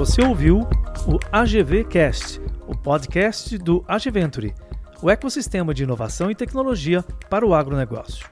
[0.00, 0.60] Você ouviu
[1.06, 4.54] o AGV Cast, o podcast do AgVenture,
[5.02, 8.26] o ecossistema de inovação e tecnologia para o agronegócio.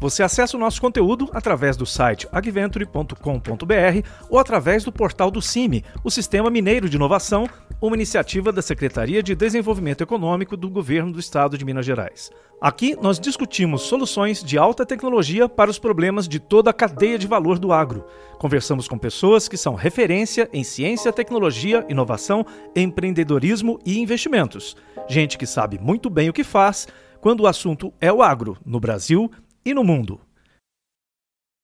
[0.00, 5.84] Você acessa o nosso conteúdo através do site agventure.com.br ou através do portal do CIMI,
[6.02, 7.48] o Sistema Mineiro de Inovação,
[7.80, 12.30] uma iniciativa da Secretaria de Desenvolvimento Econômico do Governo do Estado de Minas Gerais.
[12.60, 17.26] Aqui nós discutimos soluções de alta tecnologia para os problemas de toda a cadeia de
[17.26, 18.04] valor do agro.
[18.38, 22.44] Conversamos com pessoas que são referência em ciência, tecnologia, inovação,
[22.74, 24.76] empreendedorismo e investimentos.
[25.08, 26.88] Gente que sabe muito bem o que faz
[27.20, 29.30] quando o assunto é o agro, no Brasil
[29.64, 30.20] e no mundo.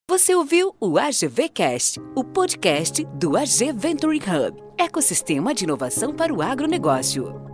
[0.08, 6.42] Você ouviu o AGVcast, o podcast do AG Venture Hub, ecossistema de inovação para o
[6.42, 7.49] agronegócio.